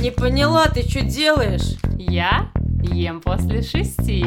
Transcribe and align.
Не 0.00 0.12
поняла, 0.12 0.68
ты 0.68 0.82
что 0.88 1.02
делаешь? 1.02 1.76
Я 1.98 2.52
ем 2.82 3.20
после 3.20 3.60
шести. 3.62 4.24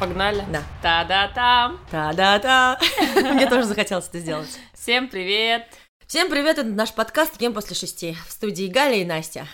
Погнали? 0.00 0.44
Да. 0.50 0.62
Та-да-там. 0.82 1.78
Та-да-да. 1.88 2.80
Мне 3.14 3.48
тоже 3.48 3.64
захотелось 3.64 4.08
это 4.08 4.18
сделать. 4.18 4.58
Всем 4.72 5.08
привет. 5.08 5.68
Всем 6.06 6.28
привет, 6.28 6.58
это 6.58 6.68
наш 6.68 6.92
подкаст 6.92 7.40
«Ем 7.40 7.54
после 7.54 7.76
шести». 7.76 8.16
В 8.26 8.32
студии 8.32 8.66
Галя 8.66 8.96
и 8.96 9.04
Настя. 9.04 9.46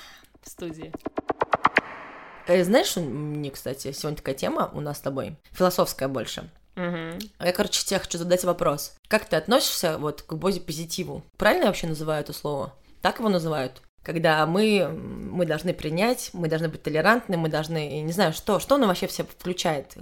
В 0.43 0.49
студии. 0.49 0.93
Э, 2.47 2.65
Знаешь, 2.65 2.97
мне, 2.97 3.51
кстати, 3.51 3.93
сегодня 3.93 4.17
такая 4.17 4.35
тема 4.35 4.71
у 4.73 4.81
нас 4.81 4.97
с 4.97 5.01
тобой, 5.01 5.37
философская 5.53 6.09
больше. 6.09 6.51
Мгм. 6.75 7.19
Я, 7.39 7.53
короче, 7.53 7.85
тебе 7.85 8.01
хочу 8.01 8.19
задать 8.19 8.45
вопрос. 8.45 8.95
Как 9.09 9.25
ты 9.25 9.37
относишься 9.37 9.99
вот 9.99 10.23
к 10.23 10.33
бодипозитиву? 10.35 11.23
Правильно 11.37 11.65
я 11.65 11.69
вообще 11.69 11.87
называю 11.87 12.21
это 12.21 12.33
слово? 12.33 12.75
Так 13.03 13.19
его 13.19 13.29
называют? 13.29 13.83
Когда 14.03 14.47
мы, 14.47 14.89
мы 14.89 15.45
должны 15.45 15.75
принять, 15.75 16.31
мы 16.33 16.49
должны 16.49 16.69
быть 16.69 16.83
толерантны, 16.83 17.37
мы 17.37 17.49
должны, 17.49 18.01
не 18.01 18.13
знаю, 18.13 18.33
что, 18.33 18.59
что 18.59 18.77
оно 18.77 18.87
вообще 18.87 19.07
все 19.07 19.25
включает? 19.25 19.95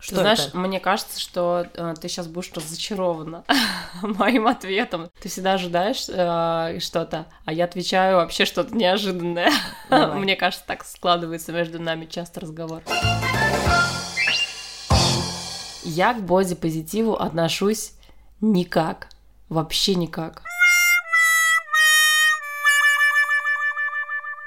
Что 0.00 0.14
Ты 0.14 0.20
знаешь, 0.22 0.46
это? 0.46 0.56
мне 0.56 0.80
кажется, 0.80 1.20
что 1.20 1.66
э, 1.74 1.94
ты 2.00 2.08
сейчас 2.08 2.26
будешь 2.26 2.50
разочарована 2.54 3.44
моим 4.02 4.48
ответом. 4.48 5.10
Ты 5.20 5.28
всегда 5.28 5.54
ожидаешь 5.54 6.06
э, 6.08 6.80
что-то, 6.80 7.26
а 7.44 7.52
я 7.52 7.64
отвечаю 7.64 8.16
вообще 8.16 8.46
что-то 8.46 8.74
неожиданное. 8.74 9.52
Давай. 9.90 10.18
Мне 10.18 10.36
кажется, 10.36 10.64
так 10.66 10.84
складывается 10.86 11.52
между 11.52 11.78
нами 11.78 12.06
часто 12.06 12.40
разговор. 12.40 12.82
Я 15.84 16.14
к 16.14 16.22
бодипозитиву 16.22 17.14
отношусь 17.14 17.92
никак. 18.40 19.08
Вообще 19.48 19.94
никак. 19.94 20.42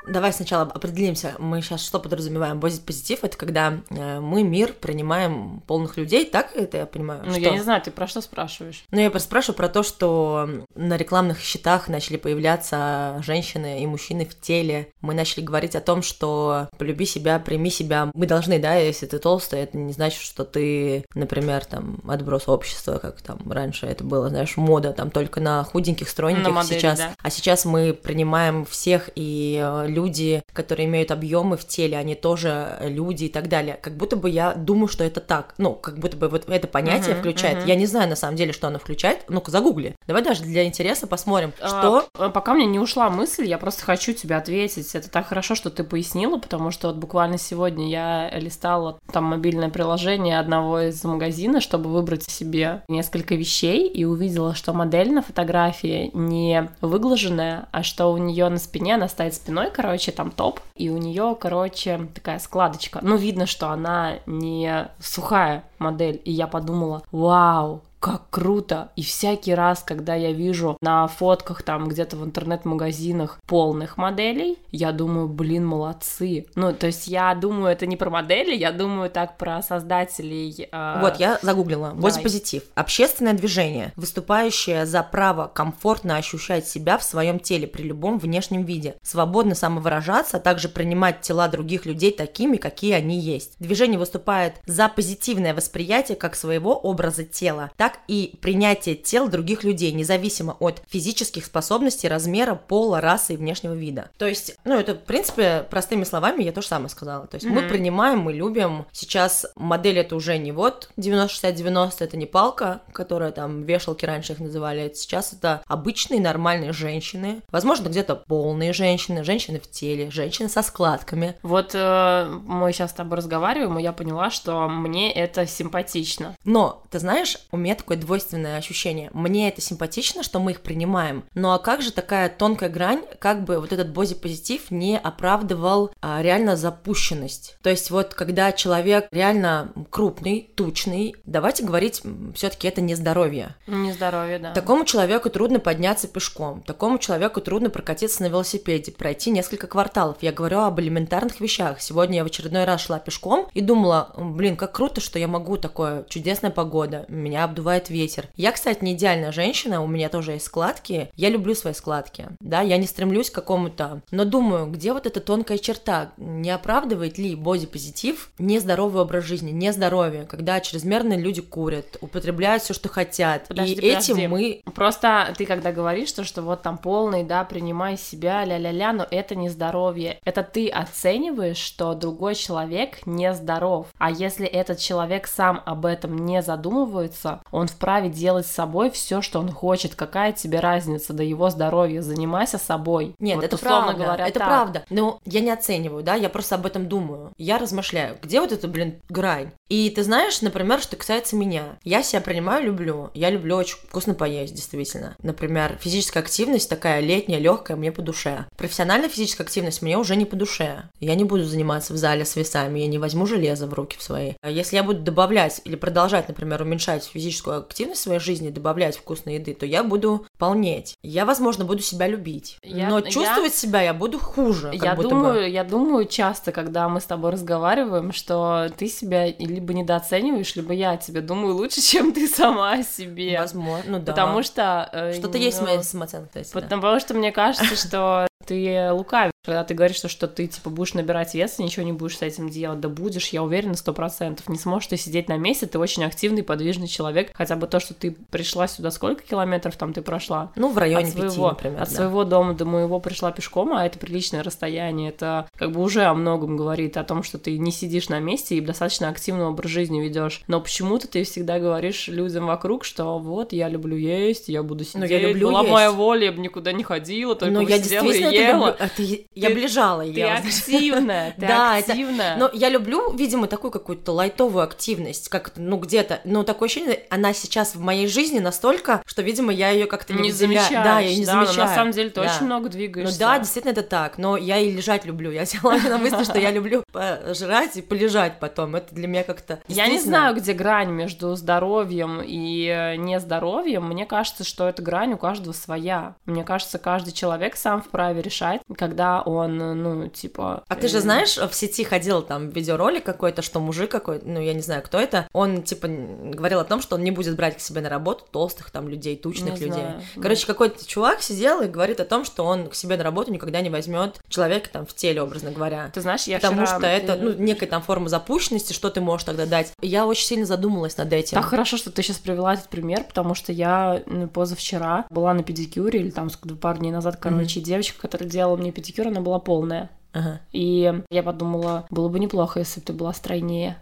Давай 0.07 0.33
сначала 0.33 0.63
определимся, 0.63 1.35
мы 1.39 1.61
сейчас 1.61 1.85
что 1.85 1.99
подразумеваем? 1.99 2.59
Бодипозитив– 2.59 3.19
это 3.23 3.37
когда 3.37 3.79
э, 3.89 4.19
мы 4.19 4.43
мир 4.43 4.73
принимаем 4.73 5.61
полных 5.65 5.97
людей, 5.97 6.25
так 6.25 6.55
это 6.55 6.77
я 6.77 6.85
понимаю? 6.85 7.21
Ну, 7.25 7.31
Что? 7.31 7.39
я 7.39 7.51
не 7.51 7.61
знаю, 7.61 7.81
ты 7.81 7.91
про 7.91 8.07
что 8.07 8.21
спрашиваешь? 8.21 8.83
Ну, 8.91 8.99
я 8.99 9.09
просто 9.09 9.27
спрашиваю 9.27 9.55
про 9.55 9.69
то, 9.69 9.83
что 9.83 10.49
на 10.75 10.97
рекламных 10.97 11.39
счетах 11.39 11.87
начали 11.87 12.17
появляться 12.17 13.21
женщины 13.23 13.81
и 13.81 13.87
мужчины 13.87 14.25
в 14.25 14.39
теле. 14.39 14.89
Мы 15.01 15.13
начали 15.13 15.43
говорить 15.43 15.75
о 15.75 15.81
том, 15.81 16.01
что 16.01 16.67
полюби 16.77 17.05
себя, 17.05 17.39
прими 17.39 17.69
себя. 17.69 18.11
Мы 18.13 18.25
должны, 18.25 18.59
да, 18.59 18.75
если 18.75 19.05
ты 19.05 19.19
толстый, 19.19 19.59
это 19.59 19.77
не 19.77 19.93
значит, 19.93 20.21
что 20.21 20.43
ты, 20.43 21.05
например, 21.15 21.65
там, 21.65 21.99
отброс 22.07 22.47
общества, 22.47 22.97
как 22.97 23.21
там 23.21 23.39
раньше 23.51 23.85
это 23.85 24.03
было, 24.03 24.29
знаешь, 24.29 24.57
мода 24.57 24.91
там 24.91 25.11
только 25.11 25.39
на 25.39 25.63
худеньких, 25.63 26.09
стройненьких. 26.09 26.47
На 26.47 26.53
модели, 26.53 26.79
сейчас. 26.79 26.99
да. 26.99 27.15
А 27.21 27.29
сейчас 27.29 27.65
мы 27.65 27.93
принимаем 27.93 28.65
всех, 28.65 29.09
и 29.15 29.59
э, 29.61 29.92
люди, 29.93 30.41
которые 30.53 30.87
имеют 30.87 31.11
объемы 31.11 31.57
в 31.57 31.65
теле, 31.65 31.97
они 31.97 32.15
тоже 32.15 32.77
люди 32.81 33.25
и 33.25 33.29
так 33.29 33.47
далее. 33.47 33.77
Как 33.81 33.95
будто 33.95 34.15
бы 34.15 34.29
я 34.29 34.53
думаю, 34.53 34.87
что 34.87 35.03
это 35.03 35.21
так. 35.21 35.53
Ну, 35.57 35.73
как 35.73 35.99
будто 35.99 36.17
бы 36.17 36.27
вот 36.27 36.49
это 36.49 36.67
понятие 36.67 37.13
Мгм, 37.13 37.19
включает. 37.19 37.57
мгм. 37.59 37.67
Я 37.67 37.75
не 37.75 37.85
знаю 37.85 38.09
на 38.09 38.15
самом 38.15 38.35
деле, 38.35 38.53
что 38.53 38.67
оно 38.67 38.79
включает. 38.79 39.25
Ну-ка, 39.29 39.51
загугли. 39.51 39.95
Давай 40.07 40.23
даже 40.23 40.43
для 40.43 40.65
интереса 40.65 41.07
посмотрим, 41.07 41.53
что... 41.57 42.07
А, 42.17 42.29
пока 42.29 42.53
мне 42.53 42.65
не 42.65 42.79
ушла 42.79 43.09
мысль, 43.09 43.45
я 43.45 43.57
просто 43.57 43.83
хочу 43.83 44.13
тебе 44.13 44.35
ответить. 44.35 44.93
Это 44.95 45.09
так 45.09 45.27
хорошо, 45.27 45.55
что 45.55 45.69
ты 45.69 45.83
пояснила, 45.83 46.37
потому 46.37 46.71
что 46.71 46.87
вот 46.87 46.97
буквально 46.97 47.37
сегодня 47.37 47.89
я 47.89 48.29
листала 48.39 48.99
там 49.11 49.25
мобильное 49.25 49.69
приложение 49.69 50.39
одного 50.39 50.79
из 50.81 51.03
магазина, 51.03 51.61
чтобы 51.61 51.89
выбрать 51.89 52.23
себе 52.23 52.83
несколько 52.87 53.35
вещей, 53.35 53.87
и 53.87 54.05
увидела, 54.05 54.55
что 54.55 54.73
модель 54.73 55.11
на 55.11 55.21
фотографии 55.21 56.09
не 56.13 56.69
выглаженная, 56.81 57.67
а 57.71 57.83
что 57.83 58.07
у 58.07 58.17
нее 58.17 58.49
на 58.49 58.57
спине, 58.57 58.95
она 58.95 59.07
стоит 59.07 59.33
спиной, 59.35 59.71
короче, 59.83 60.13
там 60.13 60.31
топ, 60.31 60.61
и 60.77 60.89
у 60.89 60.97
нее, 60.97 61.35
короче, 61.37 62.07
такая 62.15 62.39
складочка. 62.39 62.99
Ну, 63.01 63.17
видно, 63.17 63.45
что 63.45 63.67
она 63.67 64.19
не 64.25 64.87
сухая 65.01 65.65
модель, 65.83 66.21
и 66.25 66.31
я 66.31 66.47
подумала, 66.47 67.03
вау, 67.11 67.81
как 68.03 68.29
круто! 68.31 68.91
И 68.97 69.01
всякий 69.01 69.55
раз, 69.55 69.81
когда 69.81 70.13
я 70.13 70.33
вижу 70.33 70.75
на 70.81 71.07
фотках 71.07 71.63
там 71.63 71.87
где-то 71.87 72.17
в 72.17 72.25
интернет-магазинах 72.25 73.39
полных 73.47 73.95
моделей, 73.95 74.57
я 74.71 74.91
думаю, 74.91 75.29
блин, 75.29 75.65
молодцы. 75.65 76.47
Ну, 76.55 76.73
то 76.73 76.87
есть 76.87 77.07
я 77.07 77.33
думаю, 77.33 77.67
это 77.67 77.85
не 77.85 77.95
про 77.95 78.09
модели, 78.09 78.53
я 78.53 78.73
думаю 78.73 79.09
так 79.09 79.37
про 79.37 79.61
создателей. 79.61 80.67
э, 80.69 80.99
Вот, 80.99 81.15
я 81.15 81.39
загуглила. 81.41 81.91
давай. 81.91 82.11
Бодипозитив. 82.11 82.63
Общественное 82.75 83.33
движение, 83.33 83.93
выступающее 83.95 84.85
за 84.85 85.01
право 85.01 85.47
комфортно 85.47 86.17
ощущать 86.17 86.67
себя 86.67 86.97
в 86.97 87.03
своем 87.05 87.39
теле 87.39 87.67
при 87.67 87.83
любом 87.83 88.19
внешнем 88.19 88.65
виде, 88.65 88.95
свободно 89.01 89.55
самовыражаться, 89.55 90.37
а 90.37 90.39
также 90.41 90.67
принимать 90.67 91.21
тела 91.21 91.47
других 91.47 91.85
людей 91.85 92.11
такими, 92.11 92.57
какие 92.57 92.91
они 92.95 93.17
есть. 93.17 93.53
Движение 93.59 93.97
выступает 93.97 94.55
за 94.65 94.89
позитивное 94.89 95.53
восприятие 95.53 95.72
как 96.15 96.35
своего 96.35 96.75
образа 96.77 97.23
тела, 97.23 97.71
так 97.77 97.99
и 98.07 98.35
принятие 98.41 98.95
тел 98.95 99.27
других 99.27 99.63
людей, 99.63 99.91
независимо 99.91 100.55
от 100.59 100.81
физических 100.87 101.45
способностей, 101.45 102.07
размера, 102.07 102.55
пола, 102.55 103.01
расы 103.01 103.33
и 103.33 103.37
внешнего 103.37 103.73
вида. 103.73 104.09
То 104.17 104.27
есть, 104.27 104.55
ну, 104.65 104.75
это, 104.77 104.93
в 104.95 105.03
принципе, 105.03 105.65
простыми 105.69 106.03
словами 106.03 106.43
я 106.43 106.51
то 106.51 106.61
же 106.61 106.67
самое 106.67 106.89
сказала. 106.89 107.27
То 107.27 107.35
есть 107.35 107.45
мы 107.47 107.61
Мгм. 107.61 107.69
принимаем, 107.69 108.19
мы 108.19 108.33
любим. 108.33 108.85
Сейчас 108.91 109.45
модель 109.55 109.97
это 109.99 110.15
уже 110.15 110.37
не 110.37 110.51
вот 110.51 110.89
90-60-90, 110.97 111.93
это 111.99 112.17
не 112.17 112.25
палка, 112.25 112.81
которая 112.91 113.31
там 113.31 113.63
вешалки 113.63 114.05
раньше 114.05 114.33
их 114.33 114.39
называли. 114.39 114.91
Сейчас 114.95 115.33
это 115.33 115.61
обычные 115.67 116.21
нормальные 116.21 116.73
женщины. 116.73 117.41
Возможно, 117.51 117.89
где-то 117.89 118.15
полные 118.15 118.73
женщины, 118.73 119.23
женщины 119.23 119.59
в 119.59 119.69
теле, 119.69 120.11
женщины 120.11 120.49
со 120.49 120.61
складками. 120.61 121.35
Вот 121.43 121.71
э, 121.73 122.25
мы 122.45 122.71
сейчас 122.73 122.91
с 122.91 122.93
тобой 122.93 123.17
разговариваем, 123.17 123.79
и 123.79 123.83
я 123.83 123.91
поняла, 123.93 124.29
что 124.29 124.67
мне 124.67 125.11
это 125.11 125.45
симпатично. 125.63 126.35
Но, 126.43 126.83
ты 126.89 126.99
знаешь, 126.99 127.37
у 127.51 127.57
меня 127.57 127.75
такое 127.75 127.97
двойственное 127.97 128.57
ощущение. 128.57 129.09
Мне 129.13 129.49
это 129.49 129.61
симпатично, 129.61 130.23
что 130.23 130.39
мы 130.39 130.51
их 130.51 130.61
принимаем. 130.61 131.23
Ну 131.33 131.51
а 131.51 131.59
как 131.59 131.81
же 131.81 131.91
такая 131.91 132.29
тонкая 132.29 132.69
грань, 132.69 133.03
как 133.19 133.43
бы 133.43 133.59
вот 133.59 133.71
этот 133.71 133.91
бодипозитив 133.91 134.71
не 134.71 134.97
оправдывал 134.97 135.91
а, 136.01 136.21
реально 136.21 136.55
запущенность? 136.55 137.57
То 137.61 137.69
есть 137.69 137.91
вот 137.91 138.13
когда 138.13 138.51
человек 138.51 139.07
реально 139.11 139.71
крупный, 139.89 140.51
тучный, 140.55 141.15
давайте 141.25 141.63
говорить, 141.63 142.01
все-таки 142.35 142.67
это 142.67 142.81
не 142.81 142.95
здоровье. 142.95 143.55
Нездоровье, 143.67 144.39
да. 144.39 144.53
Такому 144.53 144.85
человеку 144.85 145.29
трудно 145.29 145.59
подняться 145.59 146.07
пешком, 146.07 146.61
такому 146.61 146.97
человеку 146.97 147.41
трудно 147.41 147.69
прокатиться 147.69 148.23
на 148.23 148.27
велосипеде, 148.27 148.91
пройти 148.91 149.31
несколько 149.31 149.67
кварталов. 149.67 150.17
Я 150.21 150.31
говорю 150.31 150.59
об 150.59 150.79
элементарных 150.79 151.39
вещах. 151.39 151.81
Сегодня 151.81 152.17
я 152.17 152.23
в 152.23 152.27
очередной 152.27 152.65
раз 152.65 152.81
шла 152.81 152.99
пешком 152.99 153.47
и 153.53 153.61
думала, 153.61 154.13
блин, 154.17 154.55
как 154.55 154.73
круто, 154.73 155.01
что 155.01 155.19
я 155.19 155.27
могу 155.27 155.42
такое, 155.57 156.05
чудесная 156.09 156.51
погода, 156.51 157.05
меня 157.07 157.43
обдувает 157.43 157.89
ветер. 157.89 158.27
Я, 158.35 158.51
кстати, 158.51 158.83
не 158.83 158.93
идеальная 158.93 159.31
женщина, 159.31 159.81
у 159.81 159.87
меня 159.87 160.09
тоже 160.09 160.33
есть 160.33 160.45
складки, 160.45 161.09
я 161.15 161.29
люблю 161.29 161.55
свои 161.55 161.73
складки, 161.73 162.27
да, 162.39 162.61
я 162.61 162.77
не 162.77 162.87
стремлюсь 162.87 163.29
к 163.29 163.35
какому-то, 163.35 164.01
но 164.11 164.25
думаю, 164.25 164.67
где 164.67 164.93
вот 164.93 165.05
эта 165.05 165.19
тонкая 165.19 165.57
черта, 165.57 166.11
не 166.17 166.49
оправдывает 166.49 167.17
ли 167.17 167.35
бодипозитив 167.35 168.29
нездоровый 168.37 169.01
образ 169.01 169.25
жизни, 169.25 169.51
нездоровье, 169.51 170.25
когда 170.25 170.59
чрезмерно 170.59 171.17
люди 171.17 171.41
курят, 171.41 171.97
употребляют 172.01 172.63
все, 172.63 172.73
что 172.73 172.89
хотят, 172.89 173.47
Подожди, 173.47 173.73
и 173.73 173.85
этим 173.85 174.15
подожди. 174.15 174.27
мы 174.27 174.63
Просто 174.73 175.33
ты 175.37 175.45
когда 175.45 175.71
говоришь, 175.71 176.09
что, 176.09 176.23
что 176.23 176.41
вот 176.41 176.61
там 176.61 176.77
полный, 176.77 177.23
да, 177.23 177.43
принимай 177.43 177.97
себя, 177.97 178.43
ля-ля-ля, 178.43 178.93
но 178.93 179.07
это 179.09 179.35
не 179.35 179.49
здоровье. 179.49 180.19
Это 180.23 180.43
ты 180.43 180.69
оцениваешь, 180.69 181.57
что 181.57 181.93
другой 181.93 182.35
человек 182.35 183.05
не 183.05 183.33
здоров. 183.33 183.87
А 183.97 184.11
если 184.11 184.45
этот 184.45 184.79
человек 184.79 185.27
сам 185.35 185.61
об 185.65 185.85
этом 185.85 186.25
не 186.25 186.41
задумывается, 186.41 187.41
он 187.51 187.67
вправе 187.67 188.09
делать 188.09 188.45
с 188.45 188.51
собой 188.51 188.91
все, 188.91 189.21
что 189.21 189.39
он 189.39 189.51
хочет. 189.51 189.95
Какая 189.95 190.31
тебе 190.31 190.59
разница 190.59 191.13
до 191.13 191.23
его 191.23 191.49
здоровья? 191.49 192.01
Занимайся 192.01 192.57
собой. 192.57 193.15
Нет, 193.19 193.35
Вот 193.37 193.45
это 193.45 193.55
условно 193.55 193.87
правда, 193.87 194.03
говоря, 194.03 194.27
это 194.27 194.39
так. 194.39 194.47
правда. 194.47 194.85
Но 194.89 195.19
я 195.25 195.41
не 195.41 195.51
оцениваю, 195.51 196.03
да, 196.03 196.15
я 196.15 196.29
просто 196.29 196.55
об 196.55 196.65
этом 196.65 196.87
думаю. 196.87 197.31
Я 197.37 197.57
размышляю, 197.57 198.17
где 198.21 198.39
вот 198.41 198.51
эта, 198.51 198.67
блин, 198.67 199.01
грань? 199.09 199.51
И 199.69 199.89
ты 199.89 200.03
знаешь, 200.03 200.41
например, 200.41 200.79
что 200.81 200.95
касается 200.95 201.35
меня. 201.35 201.77
Я 201.83 202.03
себя 202.03 202.21
принимаю, 202.21 202.65
люблю. 202.65 203.09
Я 203.13 203.29
люблю 203.29 203.55
очень 203.55 203.77
вкусно 203.77 204.13
поесть, 204.13 204.53
действительно. 204.53 205.15
Например, 205.23 205.77
физическая 205.79 206.21
активность 206.21 206.69
такая 206.69 206.99
летняя, 206.99 207.39
легкая, 207.39 207.75
мне 207.75 207.91
по 207.91 208.01
душе. 208.01 208.45
Профессиональная 208.55 209.09
физическая 209.09 209.45
активность 209.45 209.81
мне 209.81 209.97
уже 209.97 210.15
не 210.15 210.25
по 210.25 210.35
душе. 210.35 210.83
Я 210.99 211.15
не 211.15 211.23
буду 211.23 211.43
заниматься 211.43 211.93
в 211.93 211.97
зале 211.97 212.23
с 212.25 212.35
весами, 212.35 212.79
я 212.79 212.87
не 212.87 212.99
возьму 212.99 213.25
железо 213.25 213.65
в 213.67 213.73
руки 213.73 213.97
в 213.97 214.03
свои. 214.03 214.33
А 214.41 214.49
Если 214.49 214.75
я 214.75 214.83
буду 214.83 214.99
добавлять 214.99 215.22
или 215.65 215.75
продолжать, 215.75 216.27
например, 216.27 216.61
уменьшать 216.61 217.05
физическую 217.05 217.59
активность 217.59 218.01
в 218.01 218.03
своей 218.03 218.19
жизни, 218.19 218.49
добавлять 218.49 218.97
вкусной 218.97 219.35
еды, 219.35 219.53
то 219.53 219.65
я 219.65 219.83
буду 219.83 220.25
полнеть. 220.37 220.95
Я, 221.01 221.25
возможно, 221.25 221.65
буду 221.65 221.81
себя 221.81 222.07
любить. 222.07 222.57
Я, 222.63 222.89
но 222.89 223.01
чувствовать 223.01 223.53
я, 223.53 223.57
себя 223.57 223.81
я 223.81 223.93
буду 223.93 224.19
хуже. 224.19 224.71
я 224.73 224.95
думаю, 224.95 225.43
бы. 225.43 225.49
я 225.49 225.63
думаю 225.63 226.05
часто, 226.05 226.51
когда 226.51 226.89
мы 226.89 226.99
с 226.99 227.05
тобой 227.05 227.31
разговариваем, 227.31 228.11
что 228.11 228.69
ты 228.77 228.87
себя 228.87 229.27
либо 229.27 229.73
недооцениваешь, 229.73 230.55
либо 230.55 230.73
я 230.73 230.97
тебе 230.97 231.21
думаю 231.21 231.55
лучше, 231.55 231.81
чем 231.81 232.11
ты 232.11 232.27
сама 232.27 232.73
о 232.73 232.83
себе. 232.83 233.37
Возможно, 233.39 233.93
ну 233.93 233.99
да. 233.99 234.11
Потому 234.11 234.43
что... 234.43 234.89
Э, 234.91 235.13
Что-то 235.13 235.37
ну, 235.37 235.43
есть 235.43 235.59
в 235.59 235.63
моей 235.63 235.83
самооценке. 235.83 236.43
Потому 236.51 236.81
да. 236.81 236.99
что 236.99 237.13
мне 237.13 237.31
кажется, 237.31 237.75
что 237.75 238.27
ты 238.45 238.91
лукавишь, 238.91 239.33
когда 239.45 239.63
ты 239.65 239.73
говоришь, 239.73 239.97
что, 239.97 240.27
ты, 240.27 240.47
типа, 240.47 240.69
будешь 240.69 240.93
набирать 240.93 241.33
вес, 241.33 241.59
и 241.59 241.63
ничего 241.63 241.85
не 241.85 241.91
будешь 241.91 242.17
с 242.17 242.21
этим 242.21 242.49
делать, 242.49 242.79
да 242.79 242.87
будешь, 242.87 243.29
я 243.29 243.43
уверена, 243.43 243.75
сто 243.75 243.93
процентов. 243.93 244.47
Не 244.47 244.57
сможешь 244.57 244.87
ты 244.87 244.97
сидеть 244.97 245.27
на 245.27 245.37
месте, 245.37 245.65
ты 245.65 245.79
очень 245.79 246.05
активный, 246.05 246.43
подвижный 246.43 246.87
человек, 246.87 247.31
хотя 247.33 247.55
бы 247.55 247.67
то, 247.67 247.79
что 247.79 247.93
ты 247.93 248.15
пришла 248.31 248.67
сюда, 248.67 248.89
сколько 248.91 249.23
километров 249.23 249.75
там 249.75 249.91
ты 249.91 250.01
прошла? 250.01 250.51
Ну, 250.55 250.71
в 250.71 250.77
районе 250.77 251.07
от 251.07 251.11
своего, 251.11 251.49
5, 251.49 251.57
например, 251.57 251.81
От 251.81 251.89
да. 251.89 251.95
своего 251.95 252.23
дома 252.23 252.53
до 252.53 252.65
моего 252.65 252.99
пришла 252.99 253.31
пешком, 253.31 253.73
а 253.73 253.85
это 253.85 253.99
приличное 253.99 254.43
расстояние, 254.43 255.09
это 255.09 255.49
как 255.57 255.71
бы 255.71 255.81
уже 255.81 256.03
о 256.03 256.13
многом 256.13 256.55
говорит, 256.55 256.95
о 256.95 257.03
том, 257.03 257.23
что 257.23 257.37
ты 257.37 257.57
не 257.57 257.71
сидишь 257.71 258.07
на 258.07 258.19
месте 258.19 258.55
и 258.55 258.61
достаточно 258.61 259.09
активный 259.09 259.45
образ 259.45 259.69
жизни 259.69 260.01
ведешь. 260.01 260.41
Но 260.47 260.61
почему-то 260.61 261.07
ты 261.07 261.23
всегда 261.23 261.59
говоришь 261.59 262.07
людям 262.07 262.45
вокруг, 262.47 262.85
что 262.85 263.19
вот, 263.19 263.51
я 263.51 263.67
люблю 263.67 263.97
есть, 263.97 264.47
я 264.47 264.63
буду 264.63 264.85
сидеть, 264.85 265.01
ну, 265.01 265.05
я 265.05 265.19
люблю 265.19 265.49
была 265.49 265.61
есть. 265.61 265.71
моя 265.71 265.91
воля, 265.91 266.25
я 266.27 266.31
бы 266.31 266.39
никуда 266.39 266.71
не 266.71 266.83
ходила, 266.83 267.35
только 267.35 267.53
Но 267.53 267.61
я 267.61 267.81
сидела 267.81 268.09
и 268.09 268.23
ела. 268.41 268.75
Это, 268.79 269.01
я 269.35 269.49
ближала, 269.49 270.03
ты 270.03 270.21
активная, 270.23 271.31
ты 271.31 271.47
да, 271.47 271.75
активная. 271.75 272.35
Это, 272.35 272.39
но 272.39 272.49
я 272.53 272.69
люблю, 272.69 273.13
видимо, 273.13 273.47
такую 273.47 273.71
какую-то 273.71 274.11
лайтовую 274.11 274.63
активность, 274.63 275.29
как 275.29 275.53
ну 275.55 275.77
где-то, 275.77 276.21
но 276.23 276.43
такое 276.43 276.67
ощущение, 276.67 277.03
она 277.09 277.33
сейчас 277.33 277.75
в 277.75 277.79
моей 277.79 278.07
жизни 278.07 278.39
настолько, 278.39 279.01
что, 279.05 279.21
видимо, 279.21 279.51
я 279.51 279.69
ее 279.69 279.85
как-то 279.85 280.13
не, 280.13 280.23
не 280.23 280.31
замечаю. 280.31 280.83
Да, 280.83 280.99
я 280.99 281.15
не 281.15 281.25
да, 281.25 281.45
замечаю. 281.45 281.67
на 281.67 281.75
самом 281.75 281.91
деле 281.91 282.09
ты 282.09 282.21
да. 282.21 282.33
очень 282.33 282.45
много 282.45 282.69
двигаешься. 282.69 283.13
Ну 283.13 283.19
да, 283.19 283.39
действительно 283.39 283.71
это 283.71 283.83
так, 283.83 284.17
но 284.17 284.37
я 284.37 284.57
и 284.57 284.71
лежать 284.71 285.05
люблю. 285.05 285.31
Я 285.31 285.43
взяла 285.43 285.77
на 285.89 285.97
мысли, 285.97 286.23
что 286.23 286.39
я 286.39 286.51
люблю 286.51 286.83
пожрать 286.91 287.75
и 287.77 287.81
полежать 287.81 288.39
потом. 288.39 288.75
Это 288.75 288.93
для 288.93 289.07
меня 289.07 289.23
как-то 289.23 289.59
Я 289.67 289.87
не 289.87 289.99
знаю, 289.99 290.35
где 290.35 290.53
грань 290.53 290.91
между 290.91 291.35
здоровьем 291.35 292.21
и 292.23 292.95
нездоровьем. 292.97 293.87
Мне 293.87 294.05
кажется, 294.05 294.43
что 294.43 294.67
эта 294.67 294.81
грань 294.81 295.13
у 295.13 295.17
каждого 295.17 295.53
своя. 295.53 296.15
Мне 296.25 296.43
кажется, 296.43 296.77
каждый 296.77 297.13
человек 297.13 297.55
сам 297.55 297.81
вправе 297.81 298.21
решать, 298.23 298.61
когда 298.75 299.21
он, 299.21 299.57
ну, 299.57 300.07
типа... 300.07 300.63
А 300.67 300.75
ты 300.75 300.87
же 300.87 300.97
э, 300.97 301.01
знаешь, 301.01 301.37
в 301.37 301.53
сети 301.53 301.83
ходил 301.83 302.21
там 302.21 302.49
видеоролик 302.49 303.03
какой-то, 303.03 303.41
что 303.41 303.59
мужик 303.59 303.91
какой-то, 303.91 304.27
ну, 304.27 304.39
я 304.39 304.53
не 304.53 304.61
знаю, 304.61 304.81
кто 304.81 304.99
это, 304.99 305.27
он, 305.33 305.63
типа, 305.63 305.87
говорил 305.87 306.59
о 306.59 306.65
том, 306.65 306.81
что 306.81 306.95
он 306.95 307.03
не 307.03 307.11
будет 307.11 307.35
брать 307.35 307.57
к 307.57 307.59
себе 307.59 307.81
на 307.81 307.89
работу 307.89 308.25
толстых 308.31 308.71
там 308.71 308.87
людей, 308.87 309.15
тучных 309.15 309.55
не 309.55 309.67
людей. 309.67 309.81
Знаю. 309.81 310.01
Короче, 310.21 310.47
какой-то 310.47 310.85
чувак 310.85 311.21
сидел 311.21 311.61
и 311.61 311.67
говорит 311.67 311.99
о 311.99 312.05
том, 312.05 312.25
что 312.25 312.45
он 312.45 312.69
к 312.69 312.75
себе 312.75 312.97
на 312.97 313.03
работу 313.03 313.31
никогда 313.31 313.61
не 313.61 313.69
возьмет 313.69 314.19
человека 314.29 314.69
там 314.71 314.85
в 314.85 314.93
теле, 314.93 315.21
образно 315.21 315.51
говоря. 315.51 315.89
Ты 315.93 316.01
знаешь, 316.01 316.23
я 316.23 316.37
Потому 316.39 316.65
вчера... 316.65 316.79
что 316.79 316.87
это, 316.87 317.15
ну, 317.15 317.33
некая 317.33 317.67
там 317.67 317.81
форма 317.81 318.09
запущенности, 318.09 318.73
что 318.73 318.89
ты 318.89 319.01
можешь 319.01 319.25
тогда 319.25 319.45
дать. 319.45 319.73
я 319.81 320.05
очень 320.05 320.25
сильно 320.25 320.45
задумалась 320.45 320.97
над 320.97 321.11
этим. 321.13 321.37
Так 321.37 321.45
хорошо, 321.45 321.77
что 321.77 321.91
ты 321.91 322.01
сейчас 322.01 322.17
привела 322.17 322.53
этот 322.53 322.69
пример, 322.69 323.03
потому 323.03 323.35
что 323.35 323.51
я 323.51 324.01
ну, 324.05 324.27
позавчера 324.27 325.05
была 325.09 325.33
на 325.33 325.43
педикюре, 325.43 325.99
или 325.99 326.09
там 326.09 326.29
пару 326.61 326.79
дней 326.79 326.91
назад, 326.91 327.17
короче, 327.19 327.59
mm-hmm. 327.59 327.63
девочка, 327.63 327.99
которая 328.13 328.29
делала 328.29 328.57
мне 328.57 328.71
педикюр, 328.71 329.07
она 329.07 329.21
была 329.21 329.39
полная. 329.39 329.89
Ага. 330.11 330.39
И 330.51 331.01
я 331.09 331.23
подумала, 331.23 331.87
было 331.89 332.09
бы 332.09 332.19
неплохо, 332.19 332.59
если 332.59 332.79
бы 332.79 332.85
ты 332.85 332.93
была 332.93 333.11
стройнее. 333.11 333.79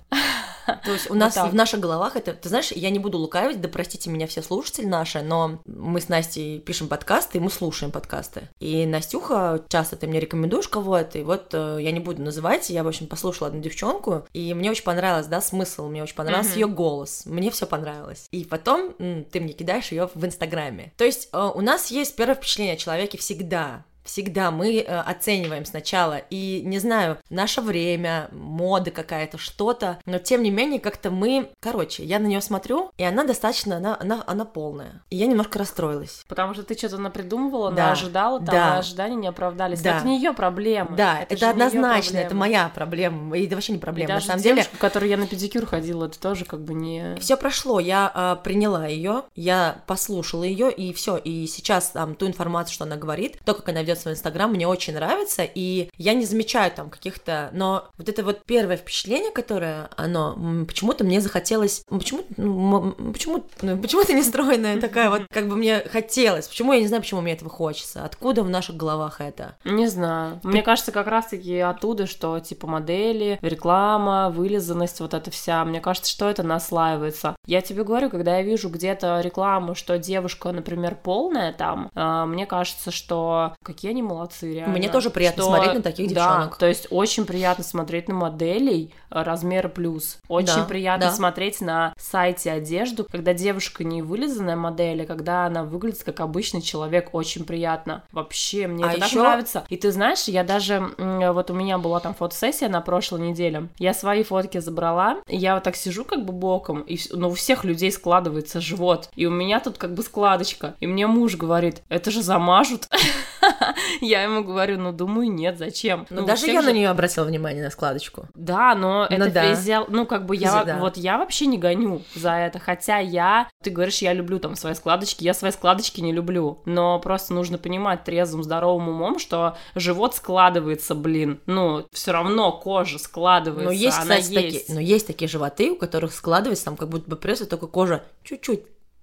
То 0.86 0.92
есть 0.94 1.12
у 1.12 1.16
нас 1.16 1.36
в 1.36 1.54
наших 1.54 1.82
головах 1.82 2.16
это, 2.16 2.34
ты 2.34 2.48
знаешь, 2.48 2.72
я 2.72 2.92
не 2.92 3.00
буду 3.00 3.18
лукавить, 3.18 3.60
да 3.60 3.68
простите 3.68 4.10
меня 4.10 4.28
все 4.28 4.42
слушатели 4.42 4.86
наши, 4.86 5.22
но 5.22 5.60
мы 5.66 6.00
с 6.00 6.08
Настей 6.08 6.60
пишем 6.60 6.88
подкасты, 6.88 7.40
и 7.40 7.42
мы 7.42 7.50
слушаем 7.50 7.92
подкасты. 7.92 8.48
И 8.60 8.86
Настюха, 8.86 9.66
часто 9.68 9.98
ты 9.98 10.08
мне 10.08 10.22
рекомендуешь 10.22 10.70
кого-то, 10.70 11.18
и 11.18 11.24
вот 11.24 11.50
э, 11.54 11.80
я 11.82 11.92
не 11.92 12.00
буду 12.00 12.22
называть, 12.22 12.70
я, 12.70 12.84
в 12.84 12.88
общем, 12.88 13.08
послушала 13.08 13.50
одну 13.50 13.60
девчонку, 13.60 14.26
и 14.32 14.54
мне 14.54 14.72
очень 14.72 14.86
понравилось, 14.86 15.28
да, 15.28 15.42
смысл, 15.42 15.90
мне 15.90 16.04
очень 16.04 16.16
понравился 16.16 16.54
ее 16.54 16.68
голос, 16.68 17.24
мне 17.26 17.52
все 17.52 17.66
понравилось. 17.66 18.28
И 18.32 18.46
потом 18.46 18.94
ты 18.94 19.42
мне 19.42 19.52
кидаешь 19.52 19.92
ее 19.92 20.10
в 20.14 20.24
Инстаграме. 20.24 20.94
То 20.96 21.04
есть 21.04 21.28
э, 21.34 21.52
у 21.54 21.60
нас 21.60 21.92
есть 21.92 22.16
первое 22.16 22.36
впечатление 22.36 22.76
о 22.76 22.78
человеке 22.78 23.18
всегда, 23.18 23.84
Всегда 24.04 24.52
мы 24.52 24.80
э, 24.80 25.00
оцениваем 25.00 25.66
сначала, 25.66 26.18
и 26.30 26.62
не 26.66 26.80
знаю, 26.80 27.18
наше 27.30 27.62
время, 27.62 28.30
мода 28.32 28.92
какая-то, 28.92 29.38
что-то, 29.38 30.00
но 30.06 30.18
тем 30.18 30.44
не 30.44 30.52
менее 30.52 30.80
как-то 30.80 31.12
мы, 31.12 31.52
короче, 31.60 32.04
я 32.04 32.20
на 32.20 32.26
нее 32.26 32.42
смотрю, 32.42 32.92
и 32.98 33.04
она 33.04 33.24
достаточно, 33.24 33.78
она, 33.78 33.98
она, 34.00 34.24
она 34.26 34.46
полная, 34.46 35.04
и 35.10 35.18
я 35.18 35.28
немножко 35.28 35.60
расстроилась. 35.60 36.24
Потому 36.28 36.54
что 36.54 36.64
ты 36.64 36.76
что-то 36.76 36.98
напридумывала, 36.98 37.72
да, 37.72 37.92
ожидала, 37.92 38.40
там 38.40 38.56
да. 38.56 38.78
ожидания 38.80 39.16
не 39.16 39.28
оправдались. 39.28 39.82
Да. 39.82 39.98
Это 39.98 40.08
не 40.08 40.18
ее 40.18 40.34
проблема. 40.34 40.96
Да, 40.96 41.20
это, 41.22 41.36
это 41.36 41.50
однозначно, 41.52 42.18
это 42.18 42.36
моя 42.36 42.72
проблема, 42.74 43.38
и 43.38 43.46
это 43.46 43.56
вообще 43.56 43.74
не 43.74 43.80
проблема. 43.80 44.10
И 44.10 44.14
даже 44.14 44.26
на 44.28 44.34
самом 44.34 44.44
девушка, 44.44 44.72
деле, 44.72 44.80
которой 44.80 45.10
я 45.10 45.18
на 45.18 45.28
педикюр 45.28 45.66
ходила, 45.66 46.06
это 46.06 46.20
тоже 46.20 46.46
как 46.46 46.64
бы 46.64 46.74
не. 46.74 47.16
Все 47.20 47.38
прошло, 47.38 47.80
я 47.80 48.12
э, 48.14 48.44
приняла 48.44 48.88
ее, 48.88 49.24
я 49.36 49.82
послушала 49.86 50.44
ее, 50.44 50.72
и 50.72 50.94
все, 50.94 51.18
и 51.18 51.46
сейчас 51.48 51.90
там 51.90 52.16
ту 52.16 52.28
информацию, 52.28 52.74
что 52.74 52.86
она 52.86 52.96
говорит, 52.96 53.38
то, 53.46 53.54
как 53.54 53.70
она 53.70 53.82
ведет 53.82 53.91
свой 54.00 54.14
инстаграм, 54.14 54.52
мне 54.52 54.68
очень 54.68 54.94
нравится, 54.94 55.44
и 55.44 55.90
я 55.98 56.14
не 56.14 56.26
замечаю 56.26 56.72
там 56.72 56.90
каких-то, 56.90 57.50
но 57.54 57.88
вот 57.98 58.10
это 58.10 58.24
вот 58.24 58.44
первое 58.46 58.78
впечатление, 58.78 59.32
которое 59.32 59.90
оно, 59.98 60.66
почему-то 60.68 61.04
мне 61.04 61.22
захотелось, 61.22 61.84
почему, 61.90 62.24
ну, 62.38 62.92
почему, 63.14 63.44
ну, 63.62 63.78
почему 63.78 64.04
ты 64.04 64.14
не 64.14 64.24
стройная 64.24 64.80
такая 64.80 65.10
вот, 65.10 65.24
как 65.32 65.48
бы 65.48 65.56
мне 65.56 65.80
хотелось, 65.80 66.48
почему 66.48 66.74
я 66.74 66.80
не 66.80 66.88
знаю, 66.88 67.02
почему 67.02 67.22
мне 67.22 67.34
этого 67.34 67.50
хочется, 67.50 68.06
откуда 68.06 68.44
в 68.44 68.50
наших 68.50 68.78
головах 68.78 69.22
это? 69.22 69.56
Не 69.64 69.88
знаю, 69.88 70.40
мне 70.44 70.62
кажется, 70.62 70.92
как 70.92 71.08
раз-таки 71.08 71.60
оттуда, 71.60 72.08
что 72.08 72.40
типа 72.40 72.68
модели, 72.68 73.40
реклама, 73.42 74.30
вылизанность, 74.30 75.00
вот 75.00 75.14
это 75.14 75.32
вся, 75.32 75.64
мне 75.66 75.82
кажется, 75.82 76.12
что 76.12 76.30
это 76.30 76.44
наслаивается. 76.44 77.36
Я 77.46 77.62
тебе 77.62 77.84
говорю, 77.84 78.10
когда 78.10 78.38
я 78.38 78.44
вижу 78.44 78.70
где-то 78.70 79.22
рекламу, 79.22 79.76
что 79.76 79.98
девушка, 79.98 80.52
например, 80.52 80.96
полная 80.96 81.54
там, 81.54 81.90
э, 81.96 82.26
мне 82.26 82.46
кажется, 82.46 82.92
что 82.92 83.56
какие 83.64 83.81
они 83.88 84.02
молодцы, 84.02 84.54
реально. 84.54 84.78
Мне 84.78 84.90
тоже 84.90 85.10
приятно 85.10 85.44
что... 85.44 85.52
смотреть 85.52 85.76
на 85.76 85.82
таких 85.82 86.08
девчонок. 86.08 86.52
Да, 86.52 86.58
то 86.58 86.68
есть 86.68 86.88
очень 86.90 87.26
приятно 87.26 87.64
смотреть 87.64 88.08
на 88.08 88.16
моделей 88.16 88.94
э, 89.10 89.22
размера 89.24 89.68
плюс. 89.68 90.20
Очень 90.28 90.56
да, 90.56 90.66
приятно 90.66 91.08
да. 91.08 91.12
смотреть 91.12 91.62
на 91.62 91.94
сайте 91.98 92.52
одежду, 92.52 93.06
когда 93.10 93.34
девушка 93.34 93.84
не 93.84 94.02
вылизанная 94.02 94.56
модель, 94.56 95.04
а 95.04 95.06
когда 95.06 95.46
она 95.46 95.64
выглядит 95.64 96.04
как 96.04 96.20
обычный 96.20 96.62
человек, 96.62 97.10
очень 97.14 97.46
приятно. 97.46 98.04
Вообще, 98.12 98.68
мне 98.68 98.86
а 98.86 98.92
это 98.92 99.06
еще... 99.06 99.16
так 99.16 99.24
нравится. 99.24 99.66
И 99.70 99.78
ты 99.78 99.92
знаешь, 99.92 100.24
я 100.24 100.44
даже, 100.44 100.92
вот 100.98 101.50
у 101.50 101.54
меня 101.54 101.78
была 101.78 102.00
там 102.00 102.14
фотосессия 102.14 102.70
на 102.70 102.82
прошлой 102.82 103.22
неделе, 103.22 103.70
я 103.78 103.94
свои 103.94 104.24
фотки 104.24 104.60
забрала, 104.60 105.18
я 105.28 105.56
вот 105.56 105.64
так 105.64 105.76
сижу 105.76 106.06
как 106.06 106.26
бы 106.26 106.34
боком, 106.34 106.82
и 106.82 106.98
ну, 107.12 107.30
у 107.30 107.34
всех 107.34 107.64
людей 107.64 107.92
складывается 107.92 108.62
живот, 108.62 109.10
и 109.16 109.26
у 109.26 109.32
меня 109.32 109.60
тут 109.60 109.78
как 109.78 109.94
бы 109.94 110.04
складочка, 110.04 110.76
и 110.80 110.88
мне 110.88 111.08
муж 111.08 111.36
говорит, 111.36 111.82
это 111.90 112.12
же 112.12 112.22
замажут. 112.22 112.88
Я 114.02 114.24
ему 114.24 114.44
говорю, 114.44 114.78
ну, 114.80 114.92
думаю, 114.92 115.32
нет, 115.32 115.58
зачем? 115.58 116.08
Ну, 116.10 116.26
даже 116.26 116.48
я 116.48 116.62
же... 116.62 116.68
на 116.68 116.72
нее 116.74 116.90
обратила 116.90 117.26
внимание, 117.26 117.64
на 117.64 117.70
складочку. 117.70 118.28
Да, 118.34 118.76
но 118.76 119.08
ну, 119.10 119.16
это 119.16 119.32
да. 119.32 119.56
физиол... 119.56 119.86
Ну, 119.90 120.06
как 120.06 120.26
бы 120.26 120.36
я... 120.36 120.64
Да. 120.64 120.78
Вот 120.78 120.98
я 120.98 121.18
вообще 121.18 121.46
не 121.46 121.58
гоню 121.58 122.02
за 122.16 122.32
это, 122.32 122.60
хотя 122.60 122.98
я... 122.98 123.50
Ты 123.64 123.70
говоришь, 123.70 124.02
я 124.02 124.14
люблю 124.14 124.40
там 124.40 124.56
свои 124.56 124.74
складочки, 124.74 125.24
я 125.24 125.34
свои 125.34 125.52
складочки 125.52 126.02
не 126.02 126.12
люблю, 126.12 126.62
но 126.66 127.00
просто 127.00 127.34
нужно 127.34 127.58
понимать 127.58 128.04
трезвым, 128.04 128.44
здоровым 128.44 128.90
умом, 128.90 129.20
что 129.20 129.58
живот 129.76 130.16
складывается, 130.16 130.96
блин, 130.96 131.40
ну, 131.46 131.86
все 131.92 132.12
равно 132.12 132.52
кожа 132.52 133.00
складывается, 133.00 133.66
но 133.66 133.72
есть, 133.72 133.98
она 133.98 134.18
кстати, 134.18 134.34
есть. 134.34 134.60
Такие, 134.60 134.76
но 134.76 134.82
есть 134.82 135.08
такие 135.08 135.28
животы, 135.28 135.72
у 135.72 135.76
которых 135.76 136.14
складывается 136.14 136.66
там 136.66 136.78
как 136.78 136.90
будто 136.90 137.10
бы 137.10 137.16
пресс, 137.16 137.40
только 137.48 137.68
кожа 137.68 138.04
чуть-чуть 138.24 138.62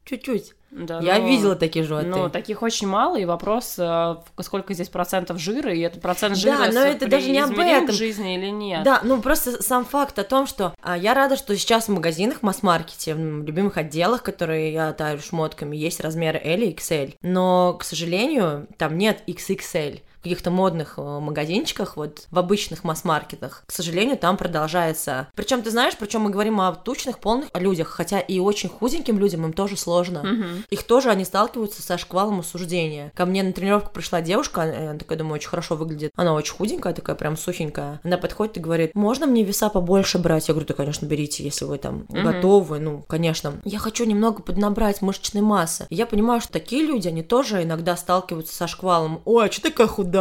чуть-чуть. 0.09 0.55
Да, 0.71 1.01
я 1.01 1.19
но, 1.19 1.27
видела 1.27 1.57
такие 1.57 1.85
животы. 1.85 2.09
Ну, 2.09 2.29
таких 2.29 2.63
очень 2.63 2.87
мало, 2.87 3.17
и 3.17 3.25
вопрос, 3.25 3.77
э, 3.79 4.17
сколько 4.41 4.75
здесь 4.75 4.89
процентов 4.89 5.39
жира, 5.39 5.73
и 5.73 5.81
этот 5.81 6.03
процент 6.03 6.37
жира 6.37 6.59
да, 6.59 6.73
но 6.73 6.81
это 6.81 7.09
даже 7.09 7.31
не 7.31 7.39
об 7.39 7.59
этом. 7.59 7.95
жизни 7.95 8.37
или 8.37 8.51
нет. 8.51 8.83
Да, 8.83 9.01
ну 9.03 9.21
просто 9.23 9.63
сам 9.63 9.85
факт 9.85 10.19
о 10.19 10.25
том, 10.25 10.47
что 10.47 10.75
а, 10.83 10.97
я 10.97 11.15
рада, 11.15 11.37
что 11.37 11.57
сейчас 11.57 11.89
в 11.89 11.93
магазинах, 11.93 12.39
в 12.39 12.43
масс-маркете, 12.43 13.15
в 13.15 13.45
любимых 13.45 13.79
отделах, 13.79 14.23
которые 14.23 14.73
я 14.73 14.93
таю 14.93 15.19
шмотками, 15.21 15.77
есть 15.77 16.01
размеры 16.01 16.39
L 16.39 16.61
и 16.61 16.75
XL, 16.75 17.15
но, 17.23 17.75
к 17.75 17.85
сожалению, 17.85 18.69
там 18.77 18.99
нет 18.99 19.23
XXL 19.27 20.03
каких-то 20.29 20.51
модных 20.51 20.95
э, 20.97 21.03
магазинчиках, 21.03 21.97
вот 21.97 22.27
в 22.31 22.39
обычных 22.39 22.85
масс-маркетах, 22.85 23.63
к 23.67 23.73
сожалению, 23.73 24.17
там 24.19 24.37
продолжается. 24.37 25.29
Причем 25.35 25.63
ты 25.63 25.71
знаешь, 25.71 25.97
причем 25.99 26.23
мы 26.23 26.31
говорим 26.31 26.61
о 26.61 26.73
тучных, 26.75 27.19
полных 27.19 27.49
людях, 27.55 27.89
хотя 27.89 28.21
и 28.21 28.39
очень 28.39 28.69
худеньким 28.69 29.19
людям 29.19 29.45
им 29.45 29.53
тоже 29.53 29.77
сложно. 29.77 30.23
Мгм. 30.23 30.65
Их 30.71 30.83
тоже 30.83 31.11
они 31.11 31.25
сталкиваются 31.25 31.83
со 31.83 31.99
шквалом 31.99 32.41
осуждения. 32.41 33.13
Ко 33.15 33.27
мне 33.27 33.43
на 33.43 33.53
тренировку 33.53 33.91
пришла 33.93 34.21
девушка, 34.21 34.63
она 34.63 34.89
она 34.91 34.99
такая, 34.99 35.19
думаю, 35.19 35.35
очень 35.35 35.49
хорошо 35.49 35.77
выглядит. 35.77 36.13
Она 36.17 36.35
очень 36.35 36.55
худенькая, 36.55 36.93
такая 36.95 37.17
прям 37.17 37.37
сухенькая. 37.37 38.01
Она 38.03 38.19
подходит 38.19 38.57
и 38.57 38.61
говорит, 38.61 38.95
можно 38.95 39.27
мне 39.27 39.45
веса 39.45 39.69
побольше 39.69 40.19
брать? 40.19 40.49
Я 40.49 40.55
говорю, 40.55 40.67
да, 40.67 40.75
конечно, 40.75 41.07
берите, 41.07 41.45
если 41.45 41.65
вы 41.65 41.79
там 41.79 42.07
Мгм. 42.09 42.23
готовы. 42.25 42.79
Ну, 42.79 43.05
конечно. 43.07 43.55
Я 43.65 43.79
хочу 43.79 44.05
немного 44.05 44.43
поднабрать 44.43 45.03
мышечной 45.03 45.43
массы. 45.43 45.87
И 45.91 45.95
я 45.95 46.07
понимаю, 46.07 46.41
что 46.41 46.53
такие 46.53 46.85
люди, 46.85 47.09
они 47.09 47.23
тоже 47.23 47.63
иногда 47.63 47.97
сталкиваются 47.97 48.55
со 48.55 48.67
шквалом. 48.67 49.21
Ой, 49.25 49.47
а 49.49 49.53
что 49.53 49.63
такая 49.63 49.87
худая? 49.87 50.18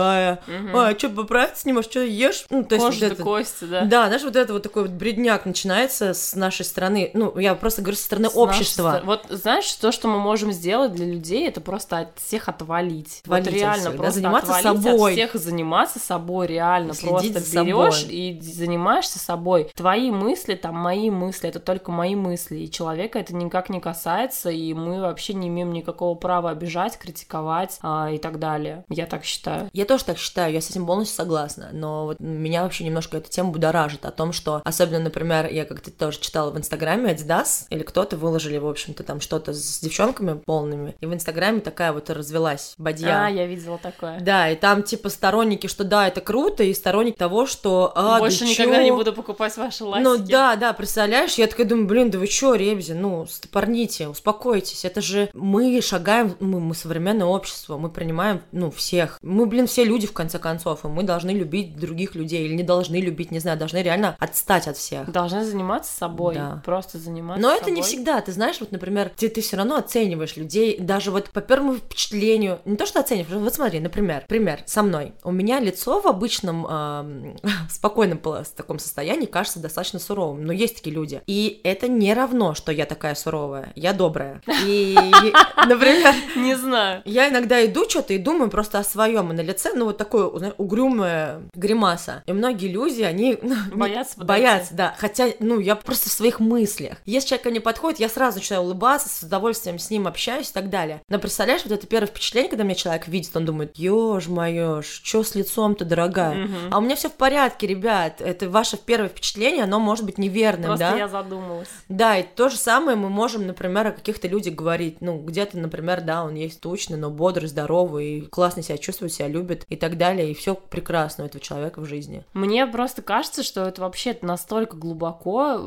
Мгм. 0.48 0.76
Ой, 0.76 0.90
а 0.92 0.98
что, 0.98 1.10
поправиться 1.10 1.68
не 1.68 1.74
можешь? 1.74 1.90
Что 1.92 2.02
ешь? 2.02 2.46
Ну, 2.50 2.64
то 2.64 2.76
есть 2.76 2.86
Кожа 2.86 3.00
вот 3.00 3.08
до 3.10 3.14
это- 3.16 3.24
кости, 3.24 3.64
да? 3.66 3.82
Да, 3.86 4.06
знаешь, 4.08 4.24
вот 4.24 4.36
это 4.36 4.54
вот 4.54 4.64
такой 4.64 4.84
вот 4.84 4.92
бредняк 4.92 5.46
начинается 5.46 6.14
с 6.14 6.36
нашей 6.36 6.66
стороны. 6.66 7.12
Ну, 7.14 7.38
я 7.40 7.56
просто 7.56 7.82
говорю 7.82 7.98
со 7.98 8.04
стороны 8.04 8.30
С 8.30 8.36
нашей 8.36 8.44
общества. 8.44 8.90
стороны. 8.90 9.06
Вот 9.06 9.26
знаешь, 9.30 9.72
то, 9.74 9.92
что 9.92 10.08
мы 10.08 10.20
можем 10.20 10.52
сделать 10.52 10.94
для 10.94 11.06
людей, 11.06 11.48
это 11.48 11.62
просто 11.62 12.00
от 12.00 12.20
всех 12.20 12.50
отвалить. 12.50 13.22
Отвалить 13.24 13.46
вот 13.46 13.54
от 13.54 13.60
реально 13.60 13.78
всех, 13.80 13.92
да, 13.92 13.98
просто 13.98 14.14
заниматься 14.20 14.56
отвалить 14.58 14.84
собой. 14.84 15.12
от 15.12 15.18
всех 15.18 15.42
заниматься 15.42 16.00
собой, 16.00 16.48
реально. 16.48 16.94
Следить 16.94 17.34
просто 17.34 17.64
берешь 17.64 18.06
и 18.10 18.40
занимаешься 18.42 19.20
собой. 19.20 19.72
Твои 19.76 20.12
мысли, 20.12 20.56
там, 20.56 20.76
мои 20.76 21.10
мысли, 21.10 21.50
это 21.50 21.60
только 21.60 21.92
мои 21.92 22.16
мысли. 22.16 22.58
И 22.58 22.72
человека 22.72 23.20
это 23.20 23.36
никак 23.36 23.70
не 23.70 23.80
касается, 23.80 24.50
и 24.50 24.74
мы 24.74 25.02
вообще 25.02 25.34
не 25.34 25.48
имеем 25.48 25.72
никакого 25.72 26.16
права 26.16 26.50
обижать, 26.52 26.98
критиковать 26.98 27.78
а, 27.82 28.10
и 28.12 28.18
так 28.18 28.40
далее. 28.40 28.84
Я 28.90 29.06
так 29.06 29.24
считаю. 29.24 29.70
Я 29.78 29.86
тоже 29.86 30.06
так 30.06 30.18
считаю, 30.18 30.52
я 30.52 30.60
с 30.60 30.72
этим 30.72 30.88
полностью 30.88 31.16
согласна, 31.16 31.70
но 31.72 32.06
вот 32.06 32.20
меня 32.20 32.64
вообще 32.64 32.84
немножко 32.84 33.18
эта 33.18 33.30
тема 33.30 33.52
будоражит 33.52 34.06
о 34.06 34.12
том, 34.12 34.34
что, 34.34 34.60
особенно, 34.66 34.98
например, 34.98 35.48
я 35.52 35.66
как-то 35.66 35.92
тоже 35.92 36.20
читала 36.20 36.50
в 36.50 36.58
Инстаграме 36.58 37.14
Adidas, 37.14 37.68
или 37.70 37.84
кто-то 37.84 38.18
выложили, 38.18 38.58
в 38.58 38.66
общем-то, 38.66 39.04
там 39.04 39.22
что-то 39.22 39.54
с 39.54 39.80
девчонками 39.80 40.42
полными, 40.44 40.96
и 41.00 41.06
в 41.06 41.14
Инстаграме 41.14 41.60
такая 41.60 41.94
вот 41.94 42.10
развелась 42.10 42.74
бадья. 42.80 43.28
А, 43.28 43.30
я 43.30 43.46
видела 43.46 43.78
такое. 43.78 44.20
Да, 44.20 44.50
и 44.50 44.56
там 44.56 44.82
типа 44.82 45.10
сторонники, 45.10 45.68
что 45.68 45.84
да, 45.84 46.08
это 46.08 46.22
круто, 46.22 46.64
и 46.64 46.74
сторонник 46.74 47.16
того, 47.16 47.46
что 47.46 47.92
а, 47.94 48.18
Больше 48.18 48.46
да 48.46 48.46
никогда 48.48 48.78
чё? 48.78 48.84
не 48.84 48.92
буду 48.92 49.14
покупать 49.14 49.56
ваши 49.58 49.84
ластики. 49.84 50.04
Ну 50.04 50.18
да, 50.18 50.56
да, 50.56 50.74
представляешь, 50.74 51.36
я 51.36 51.46
такая 51.46 51.68
думаю, 51.68 51.86
блин, 51.86 52.10
да 52.10 52.18
вы 52.18 52.26
чё, 52.26 52.56
Ребзи, 52.56 52.94
ну, 52.94 53.28
стопорните, 53.28 54.08
успокойтесь, 54.08 54.86
это 54.86 55.02
же 55.02 55.30
мы 55.36 55.80
шагаем, 55.84 56.36
мы, 56.40 56.60
мы 56.60 56.74
современное 56.74 57.28
общество, 57.28 57.78
мы 57.78 57.90
принимаем, 57.90 58.42
ну, 58.52 58.72
всех, 58.72 59.20
мы, 59.22 59.46
блин, 59.46 59.67
все 59.68 59.84
люди, 59.84 60.08
в 60.08 60.14
конце 60.14 60.40
концов, 60.40 60.86
и 60.86 60.88
мы 60.88 61.04
должны 61.04 61.32
любить 61.32 61.78
других 61.78 62.16
людей, 62.16 62.46
или 62.46 62.54
не 62.54 62.64
должны 62.64 62.98
любить, 62.98 63.32
не 63.32 63.40
знаю, 63.40 63.58
должны 63.58 63.82
реально 63.82 64.16
отстать 64.20 64.68
от 64.68 64.78
всех. 64.78 65.12
Должны 65.12 65.44
заниматься 65.46 65.96
собой. 65.96 66.36
Да. 66.36 66.62
Просто 66.66 66.98
заниматься 66.98 67.42
Но 67.42 67.54
это 67.54 67.70
не 67.70 67.82
собой. 67.82 67.84
всегда, 67.84 68.22
ты 68.22 68.32
знаешь, 68.32 68.58
вот, 68.60 68.72
например, 68.72 69.12
ты, 69.16 69.30
ты 69.30 69.42
все 69.42 69.58
равно 69.58 69.76
оцениваешь 69.78 70.36
людей, 70.38 70.78
даже 70.80 71.12
вот 71.12 71.30
по 71.30 71.42
первому 71.42 71.76
впечатлению, 71.76 72.60
не 72.66 72.76
то, 72.76 72.86
что 72.86 73.00
оцениваешь, 73.00 73.32
вот 73.32 73.54
смотри, 73.54 73.80
например, 73.80 74.26
пример, 74.28 74.62
со 74.66 74.84
мной, 74.84 75.14
у 75.24 75.32
меня 75.32 75.60
лицо 75.60 76.00
в 76.00 76.08
обычном 76.08 76.66
эм, 76.66 77.38
спокойном 77.70 78.20
таком 78.56 78.80
состоянии 78.80 79.26
кажется 79.26 79.60
достаточно 79.60 80.00
суровым, 80.00 80.46
но 80.46 80.54
есть 80.54 80.76
такие 80.78 80.96
люди, 80.96 81.22
и 81.28 81.62
это 81.64 81.88
не 81.88 82.14
равно, 82.14 82.54
что 82.54 82.72
я 82.72 82.86
такая 82.86 83.16
суровая, 83.16 83.72
я 83.76 83.94
добрая, 83.94 84.42
и, 84.66 84.96
например, 85.68 86.14
Не 86.36 86.56
знаю. 86.56 87.02
я 87.06 87.30
иногда 87.30 87.64
иду 87.66 87.90
что-то 87.90 88.14
и 88.14 88.18
думаю 88.18 88.50
просто 88.50 88.80
о 88.80 88.84
своем, 88.84 89.32
и 89.32 89.36
на 89.36 89.42
лице, 89.58 89.74
ну, 89.74 89.86
вот 89.86 89.98
такое 89.98 90.30
знаешь, 90.38 90.54
угрюмая 90.58 91.42
гримаса. 91.54 92.24
И 92.26 92.32
многие 92.32 92.68
люди, 92.68 93.02
они 93.02 93.38
ну, 93.42 93.56
Боятся 93.74 94.24
боятся, 94.24 94.74
да. 94.74 94.96
Хотя, 94.98 95.28
ну, 95.40 95.60
я 95.60 95.76
просто 95.76 96.10
в 96.10 96.14
своих 96.14 96.40
мыслях. 96.40 96.98
Если 97.06 97.30
человек 97.30 97.44
ко 97.44 97.50
мне 97.50 97.62
подходит, 97.62 98.00
я 98.00 98.10
сразу 98.10 98.38
начинаю 98.38 98.64
улыбаться, 98.64 99.10
с 99.10 99.24
удовольствием 99.24 99.80
с 99.80 99.90
ним 99.90 100.08
общаюсь 100.08 100.50
и 100.50 100.54
так 100.54 100.70
далее. 100.70 101.02
Но 101.10 101.20
представляешь, 101.20 101.64
вот 101.64 101.74
это 101.74 101.88
первое 101.88 102.08
впечатление, 102.08 102.50
когда 102.50 102.64
меня 102.64 102.76
человек 102.76 103.08
видит, 103.08 103.36
он 103.36 103.46
думает, 103.46 103.78
ёж 103.78 104.28
моё, 104.28 104.82
что 104.82 105.24
с 105.24 105.36
лицом-то, 105.36 105.86
дорогая? 105.86 106.46
Мгм. 106.46 106.56
А 106.72 106.78
у 106.78 106.82
меня 106.82 106.96
все 106.96 107.10
в 107.10 107.14
порядке, 107.14 107.68
ребят. 107.68 108.22
Это 108.22 108.50
ваше 108.50 108.78
первое 108.78 109.10
впечатление, 109.10 109.64
оно 109.64 109.80
может 109.80 110.06
быть 110.06 110.18
неверным, 110.18 110.68
Просто 110.68 110.92
да? 110.92 110.98
я 110.98 111.08
задумалась. 111.08 111.70
Да, 111.90 112.18
и 112.18 112.24
то 112.24 112.50
же 112.50 112.58
самое 112.58 112.98
мы 112.98 113.10
можем, 113.10 113.48
например, 113.48 113.88
о 113.88 113.92
каких-то 113.92 114.28
людях 114.28 114.54
говорить. 114.54 115.02
Ну, 115.02 115.18
где-то, 115.20 115.58
например, 115.58 116.02
да, 116.02 116.24
он 116.24 116.36
есть 116.36 116.62
тучный, 116.62 116.98
но 116.98 117.10
бодрый, 117.10 117.48
здоровый, 117.48 118.08
и 118.08 118.22
классно 118.22 118.62
себя 118.62 118.78
чувствует, 118.78 119.14
себя 119.14 119.28
любит 119.28 119.47
и 119.70 119.76
так 119.76 119.98
далее. 119.98 120.32
И 120.32 120.34
все 120.34 120.56
прекрасно 120.56 121.24
у 121.24 121.28
этого 121.28 121.44
человека 121.44 121.82
в 121.82 121.86
жизни. 121.86 122.24
Мне 122.34 122.66
просто 122.68 123.02
кажется, 123.02 123.44
что 123.44 123.64
это 123.64 123.82
вообще 123.82 124.18
настолько 124.22 124.76
глубоко. 124.78 125.60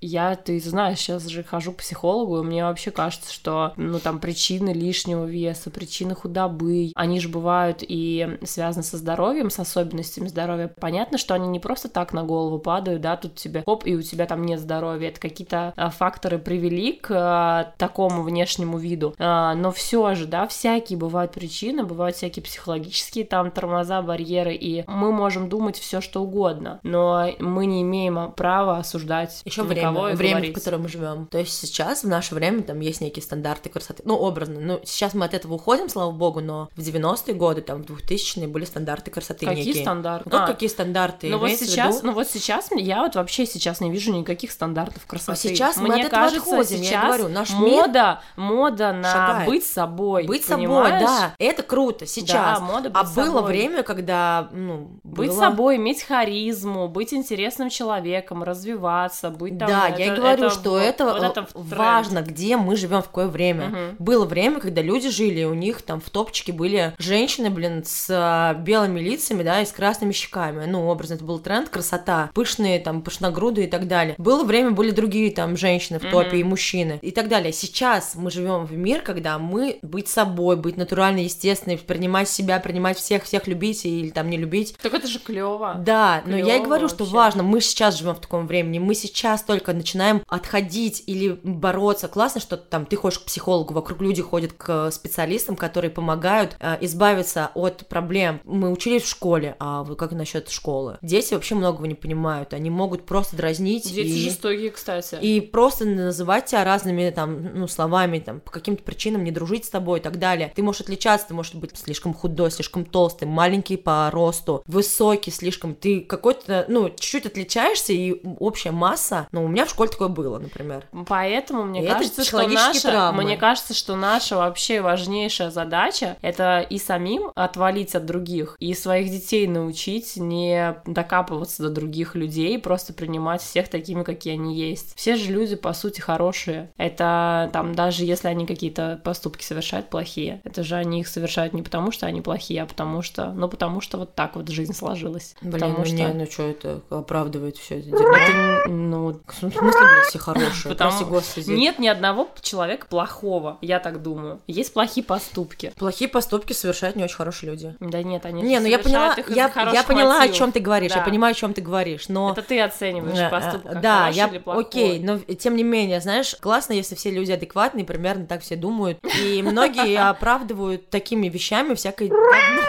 Я, 0.00 0.36
ты 0.36 0.60
знаешь, 0.60 0.98
сейчас 0.98 1.26
же 1.26 1.42
хожу 1.42 1.72
к 1.72 1.76
психологу, 1.76 2.40
и 2.40 2.44
мне 2.44 2.64
вообще 2.64 2.90
кажется, 2.90 3.32
что, 3.32 3.72
ну, 3.76 3.98
там, 3.98 4.18
причины 4.18 4.70
лишнего 4.70 5.24
веса, 5.24 5.70
причины 5.70 6.14
худобы, 6.14 6.92
они 6.94 7.20
же 7.20 7.28
бывают 7.28 7.78
и 7.86 8.38
связаны 8.44 8.82
со 8.82 8.96
здоровьем, 8.96 9.50
с 9.50 9.58
особенностями 9.58 10.28
здоровья. 10.28 10.72
Понятно, 10.80 11.18
что 11.18 11.34
они 11.34 11.48
не 11.48 11.60
просто 11.60 11.88
так 11.88 12.12
на 12.12 12.24
голову 12.24 12.58
падают, 12.58 13.00
да, 13.00 13.16
тут 13.16 13.36
тебе, 13.36 13.62
оп, 13.66 13.86
и 13.86 13.94
у 13.94 14.02
тебя 14.02 14.26
там 14.26 14.44
нет 14.44 14.60
здоровья. 14.60 15.08
Это 15.08 15.20
какие-то 15.20 15.72
а, 15.76 15.90
факторы 15.90 16.38
привели 16.38 16.92
к 16.92 17.10
а, 17.10 17.72
такому 17.78 18.22
внешнему 18.22 18.78
виду. 18.78 19.14
А, 19.18 19.54
но 19.54 19.72
все 19.72 20.14
же, 20.14 20.26
да, 20.26 20.46
всякие 20.46 20.98
бывают 20.98 21.32
причины, 21.32 21.84
бывают 21.84 22.16
всякие 22.16 22.42
психологические 22.42 22.89
там 23.28 23.50
тормоза, 23.50 24.02
барьеры, 24.02 24.54
и 24.54 24.84
мы 24.86 25.12
можем 25.12 25.48
думать 25.48 25.78
все 25.78 26.00
что 26.00 26.22
угодно, 26.22 26.80
но 26.82 27.28
мы 27.38 27.66
не 27.66 27.82
имеем 27.82 28.32
права 28.32 28.78
осуждать 28.78 29.42
Еще 29.44 29.62
время, 29.62 29.92
время, 29.92 30.16
говорить. 30.16 30.50
в 30.52 30.54
котором 30.54 30.82
мы 30.82 30.88
живем. 30.88 31.26
То 31.26 31.38
есть 31.38 31.52
сейчас, 31.58 32.02
в 32.04 32.08
наше 32.08 32.34
время, 32.34 32.62
там 32.62 32.80
есть 32.80 33.00
некие 33.00 33.22
стандарты 33.22 33.68
красоты. 33.68 34.02
Ну, 34.06 34.16
образно. 34.16 34.60
Ну, 34.60 34.80
сейчас 34.84 35.14
мы 35.14 35.24
от 35.26 35.34
этого 35.34 35.54
уходим, 35.54 35.88
слава 35.88 36.10
богу, 36.10 36.40
но 36.40 36.68
в 36.76 36.80
90-е 36.80 37.34
годы, 37.34 37.62
там, 37.62 37.82
в 37.82 37.86
2000-е 37.90 38.48
были 38.48 38.64
стандарты 38.64 39.10
красоты 39.10 39.46
Какие 39.46 39.64
некие. 39.66 39.82
стандарты? 39.82 40.28
Ну, 40.32 40.36
А, 40.38 40.46
какие 40.46 40.68
стандарты? 40.68 41.28
ну 41.28 41.38
вот 41.38 41.50
сейчас, 41.50 41.96
виду- 41.96 42.06
ну 42.06 42.12
вот 42.12 42.28
сейчас 42.28 42.68
я 42.76 43.02
вот 43.02 43.14
вообще 43.14 43.46
сейчас 43.46 43.80
не 43.80 43.90
вижу 43.90 44.12
никаких 44.12 44.50
стандартов 44.50 45.06
красоты. 45.06 45.32
А 45.32 45.36
сейчас 45.36 45.76
мы 45.76 45.88
Мне 45.88 46.02
от 46.02 46.08
этого 46.08 46.20
кажется, 46.22 46.50
отходим, 46.50 46.78
я 46.78 46.84
сейчас 46.84 47.04
говорю, 47.04 47.28
наш 47.28 47.50
мир 47.50 47.60
мода, 47.86 48.20
мода 48.36 48.92
на 48.92 49.12
шагает. 49.12 49.46
быть 49.48 49.64
собой. 49.66 50.24
Быть 50.26 50.44
собой, 50.44 50.66
понимаешь? 50.66 51.02
да, 51.06 51.34
это 51.38 51.62
круто 51.62 52.06
сейчас. 52.06 52.58
Да, 52.58 52.64
а 52.94 53.04
быть 53.04 53.14
было 53.14 53.24
собой. 53.26 53.42
время, 53.48 53.82
когда, 53.82 54.48
ну, 54.52 55.00
Быть 55.04 55.30
было- 55.30 55.38
собой, 55.38 55.76
иметь 55.76 56.02
харизму, 56.02 56.88
быть 56.88 57.12
интересным 57.12 57.68
человеком, 57.70 58.42
развиваться, 58.42 59.30
быть 59.30 59.58
там... 59.58 59.68
да, 59.68 59.88
это- 59.88 60.00
я 60.00 60.12
и 60.12 60.16
говорю, 60.16 60.46
это 60.46 60.50
что 60.50 60.70
вот- 60.70 60.82
это, 60.82 61.04
вот 61.04 61.22
э, 61.22 61.26
это 61.26 61.46
важно, 61.54 62.22
где 62.22 62.56
мы 62.56 62.76
живем, 62.76 63.02
в 63.02 63.06
какое 63.06 63.28
время. 63.28 63.66
Мгм. 63.68 63.96
Было 63.98 64.24
время, 64.24 64.60
когда 64.60 64.82
люди 64.82 65.08
жили, 65.10 65.44
у 65.44 65.54
них 65.54 65.82
там 65.82 66.00
в 66.00 66.10
топчике 66.10 66.52
были 66.52 66.94
женщины, 66.98 67.50
блин, 67.50 67.82
с 67.84 68.06
а, 68.10 68.54
белыми 68.54 69.00
лицами, 69.00 69.42
да, 69.42 69.60
и 69.60 69.66
с 69.66 69.72
красными 69.72 70.12
щеками. 70.12 70.64
Ну, 70.66 70.86
образно, 70.88 71.14
это 71.14 71.24
был 71.24 71.38
тренд, 71.38 71.68
красота, 71.68 72.30
пышные, 72.34 72.78
там, 72.80 73.02
пышногрудые 73.02 73.66
и 73.66 73.70
так 73.70 73.86
далее. 73.88 74.14
Было 74.18 74.44
время, 74.44 74.70
были 74.72 74.90
другие 74.90 75.30
там 75.30 75.56
женщины 75.56 75.98
в 75.98 76.02
топе 76.10 76.28
Мгм. 76.30 76.36
и 76.36 76.44
мужчины 76.44 76.98
и 77.02 77.10
так 77.10 77.28
далее. 77.28 77.52
Сейчас 77.52 78.14
мы 78.14 78.30
живем 78.30 78.64
в 78.66 78.72
мир, 78.72 79.02
когда 79.02 79.38
мы 79.38 79.78
быть 79.82 80.08
собой, 80.08 80.56
быть 80.56 80.76
натурально, 80.76 81.18
естественной, 81.20 81.78
принимать 81.78 82.28
себя, 82.28 82.58
принимать 82.70 82.98
всех, 82.98 83.24
всех 83.24 83.48
любить 83.48 83.84
или 83.84 84.10
там 84.10 84.30
не 84.30 84.36
любить. 84.36 84.76
Так 84.80 84.94
это 84.94 85.08
же 85.08 85.18
клево. 85.18 85.74
Да, 85.78 86.22
но 86.24 86.36
я 86.36 86.56
и 86.56 86.58
Клёво 86.58 86.64
говорю, 86.64 86.88
что 86.88 86.98
вообще. 86.98 87.14
важно, 87.14 87.42
мы 87.42 87.60
сейчас 87.60 87.98
живем 87.98 88.14
в 88.14 88.20
таком 88.20 88.46
времени, 88.46 88.78
мы 88.78 88.94
сейчас 88.94 89.42
только 89.42 89.72
начинаем 89.72 90.22
отходить 90.28 91.02
или 91.06 91.38
бороться. 91.42 92.06
Классно, 92.06 92.40
что 92.40 92.56
там 92.56 92.86
ты 92.86 92.96
ходишь 92.96 93.18
к 93.18 93.24
психологу, 93.24 93.74
вокруг 93.74 94.00
люди 94.00 94.22
ходят 94.22 94.52
к 94.52 94.90
специалистам, 94.92 95.56
которые 95.56 95.90
помогают 95.90 96.56
э, 96.60 96.78
избавиться 96.82 97.50
от 97.54 97.88
проблем. 97.88 98.40
Мы 98.44 98.70
учились 98.70 99.02
в 99.02 99.08
школе, 99.08 99.56
а 99.58 99.82
вы 99.82 99.96
как 99.96 100.12
насчет 100.12 100.48
школы? 100.48 100.98
Дети 101.02 101.34
вообще 101.34 101.56
многого 101.56 101.88
не 101.88 101.94
понимают, 101.94 102.54
они 102.54 102.70
могут 102.70 103.04
просто 103.04 103.36
дразнить 103.36 103.92
Дети 103.92 104.08
и... 104.08 104.28
жестокие, 104.28 104.70
кстати. 104.70 105.16
И 105.20 105.40
просто 105.40 105.84
называть 105.86 106.46
тебя 106.46 106.62
разными 106.62 107.10
там, 107.10 107.54
ну, 107.54 107.66
словами, 107.66 108.20
там, 108.20 108.38
по 108.40 108.52
каким-то 108.52 108.84
причинам 108.84 109.24
не 109.24 109.32
дружить 109.32 109.64
с 109.64 109.70
тобой 109.70 109.98
и 109.98 110.02
так 110.02 110.18
далее. 110.20 110.52
Ты 110.54 110.62
можешь 110.62 110.82
отличаться, 110.82 111.26
ты 111.28 111.34
можешь 111.34 111.54
быть 111.54 111.76
слишком 111.76 112.14
худой, 112.14 112.50
слишком 112.60 112.84
толстый, 112.84 113.24
маленький 113.24 113.78
по 113.78 114.10
росту, 114.10 114.62
высокий 114.66 115.30
слишком. 115.30 115.74
Ты 115.74 116.02
какой-то, 116.02 116.66
ну, 116.68 116.90
чуть-чуть 116.90 117.24
отличаешься, 117.24 117.94
и 117.94 118.20
общая 118.38 118.70
масса, 118.70 119.26
ну, 119.32 119.44
у 119.44 119.48
меня 119.48 119.64
в 119.64 119.70
школе 119.70 119.88
такое 119.88 120.08
было, 120.08 120.38
например. 120.38 120.84
Поэтому 121.08 121.64
мне 121.64 121.82
И 121.82 121.88
кажется, 121.88 122.22
что 122.22 122.46
наша, 122.46 122.82
травмы. 122.82 123.22
мне 123.22 123.38
кажется, 123.38 123.72
что 123.72 123.96
наша 123.96 124.36
вообще 124.36 124.82
важнейшая 124.82 125.50
задача 125.50 126.18
это 126.20 126.60
и 126.60 126.78
самим 126.78 127.30
отвалить 127.34 127.94
от 127.94 128.04
других, 128.04 128.56
и 128.58 128.74
своих 128.74 129.10
детей 129.10 129.46
научить 129.46 130.16
не 130.16 130.76
докапываться 130.84 131.62
до 131.62 131.70
других 131.70 132.14
людей, 132.14 132.58
просто 132.58 132.92
принимать 132.92 133.40
всех 133.40 133.68
такими, 133.68 134.02
какие 134.02 134.34
они 134.34 134.54
есть. 134.54 134.92
Все 134.96 135.16
же 135.16 135.32
люди 135.32 135.56
по 135.56 135.72
сути 135.72 136.00
хорошие. 136.02 136.70
Это 136.76 137.48
там 137.54 137.74
даже 137.74 138.04
если 138.04 138.28
они 138.28 138.44
какие-то 138.46 139.00
поступки 139.02 139.44
совершают 139.44 139.88
плохие, 139.88 140.42
это 140.44 140.62
же 140.62 140.74
они 140.76 141.00
их 141.00 141.08
совершают 141.08 141.54
не 141.54 141.62
потому, 141.62 141.90
что 141.90 142.04
они 142.06 142.20
плохие 142.20 142.49
плохие, 142.50 142.62
а 142.62 142.66
потому 142.66 143.02
что, 143.02 143.32
ну, 143.32 143.48
потому 143.48 143.80
что 143.80 143.98
вот 143.98 144.14
так 144.14 144.34
вот 144.36 144.48
жизнь 144.48 144.72
сложилась. 144.74 145.34
Блин, 145.40 145.52
потому 145.52 145.78
ну 145.78 145.84
что... 145.84 145.94
не, 145.94 146.06
ну 146.08 146.26
что 146.30 146.42
это 146.44 146.80
оправдывает 146.90 147.56
все 147.56 147.78
это 147.78 147.86
дерьмо? 147.90 148.16
Это, 148.16 148.68
ну, 148.70 149.20
В 149.26 149.34
смысле, 149.34 149.60
блин, 149.60 150.04
все 150.08 150.18
хорошие, 150.18 150.70
Потому- 150.72 150.90
прости 150.90 151.04
господи. 151.04 151.50
нет 151.50 151.78
ни 151.78 151.86
одного 151.88 152.28
человека 152.40 152.86
плохого, 152.88 153.58
я 153.60 153.78
так 153.78 154.02
думаю. 154.02 154.40
Есть 154.46 154.72
плохие 154.72 155.04
поступки. 155.04 155.72
Плохие 155.76 156.08
поступки 156.08 156.52
совершают 156.52 156.96
не 156.96 157.04
очень 157.04 157.16
хорошие 157.16 157.50
люди. 157.50 157.76
Да 157.80 158.02
нет, 158.02 158.26
они 158.26 158.42
Не, 158.42 158.58
ну 158.60 158.66
я 158.66 158.78
поняла, 158.78 159.14
я, 159.28 159.50
я 159.72 159.82
поняла, 159.84 160.16
о 160.16 160.18
мотивов. 160.20 160.36
чем 160.38 160.52
ты 160.52 160.60
говоришь, 160.60 160.90
я 160.92 160.98
Да. 160.98 161.04
понимаю, 161.04 161.32
о 161.32 161.34
чем 161.34 161.54
ты 161.54 161.60
говоришь, 161.60 162.08
но... 162.08 162.32
Это 162.32 162.42
ты 162.42 162.60
оцениваешь 162.60 163.18
Э, 163.18 163.30
поступок 163.30 163.72
э, 163.72 163.80
да, 163.80 164.00
хороший 164.02 164.16
я, 164.16 164.26
или 164.28 164.38
плохой. 164.38 164.62
окей, 164.64 164.98
но 165.00 165.18
тем 165.18 165.56
не 165.56 165.62
менее, 165.62 166.00
знаешь, 166.00 166.34
классно, 166.40 166.72
если 166.72 166.94
все 166.94 167.10
люди 167.10 167.32
адекватные, 167.32 167.84
примерно 167.84 168.26
так 168.26 168.42
все 168.42 168.56
думают, 168.56 168.98
и 169.22 169.42
многие 169.42 169.96
оправдывают 170.10 170.90
такими 170.90 171.28
вещами 171.28 171.74
всякой, 171.74 172.10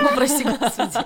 ну, 0.01 0.09
прости 0.15 0.43
господи, 0.43 0.97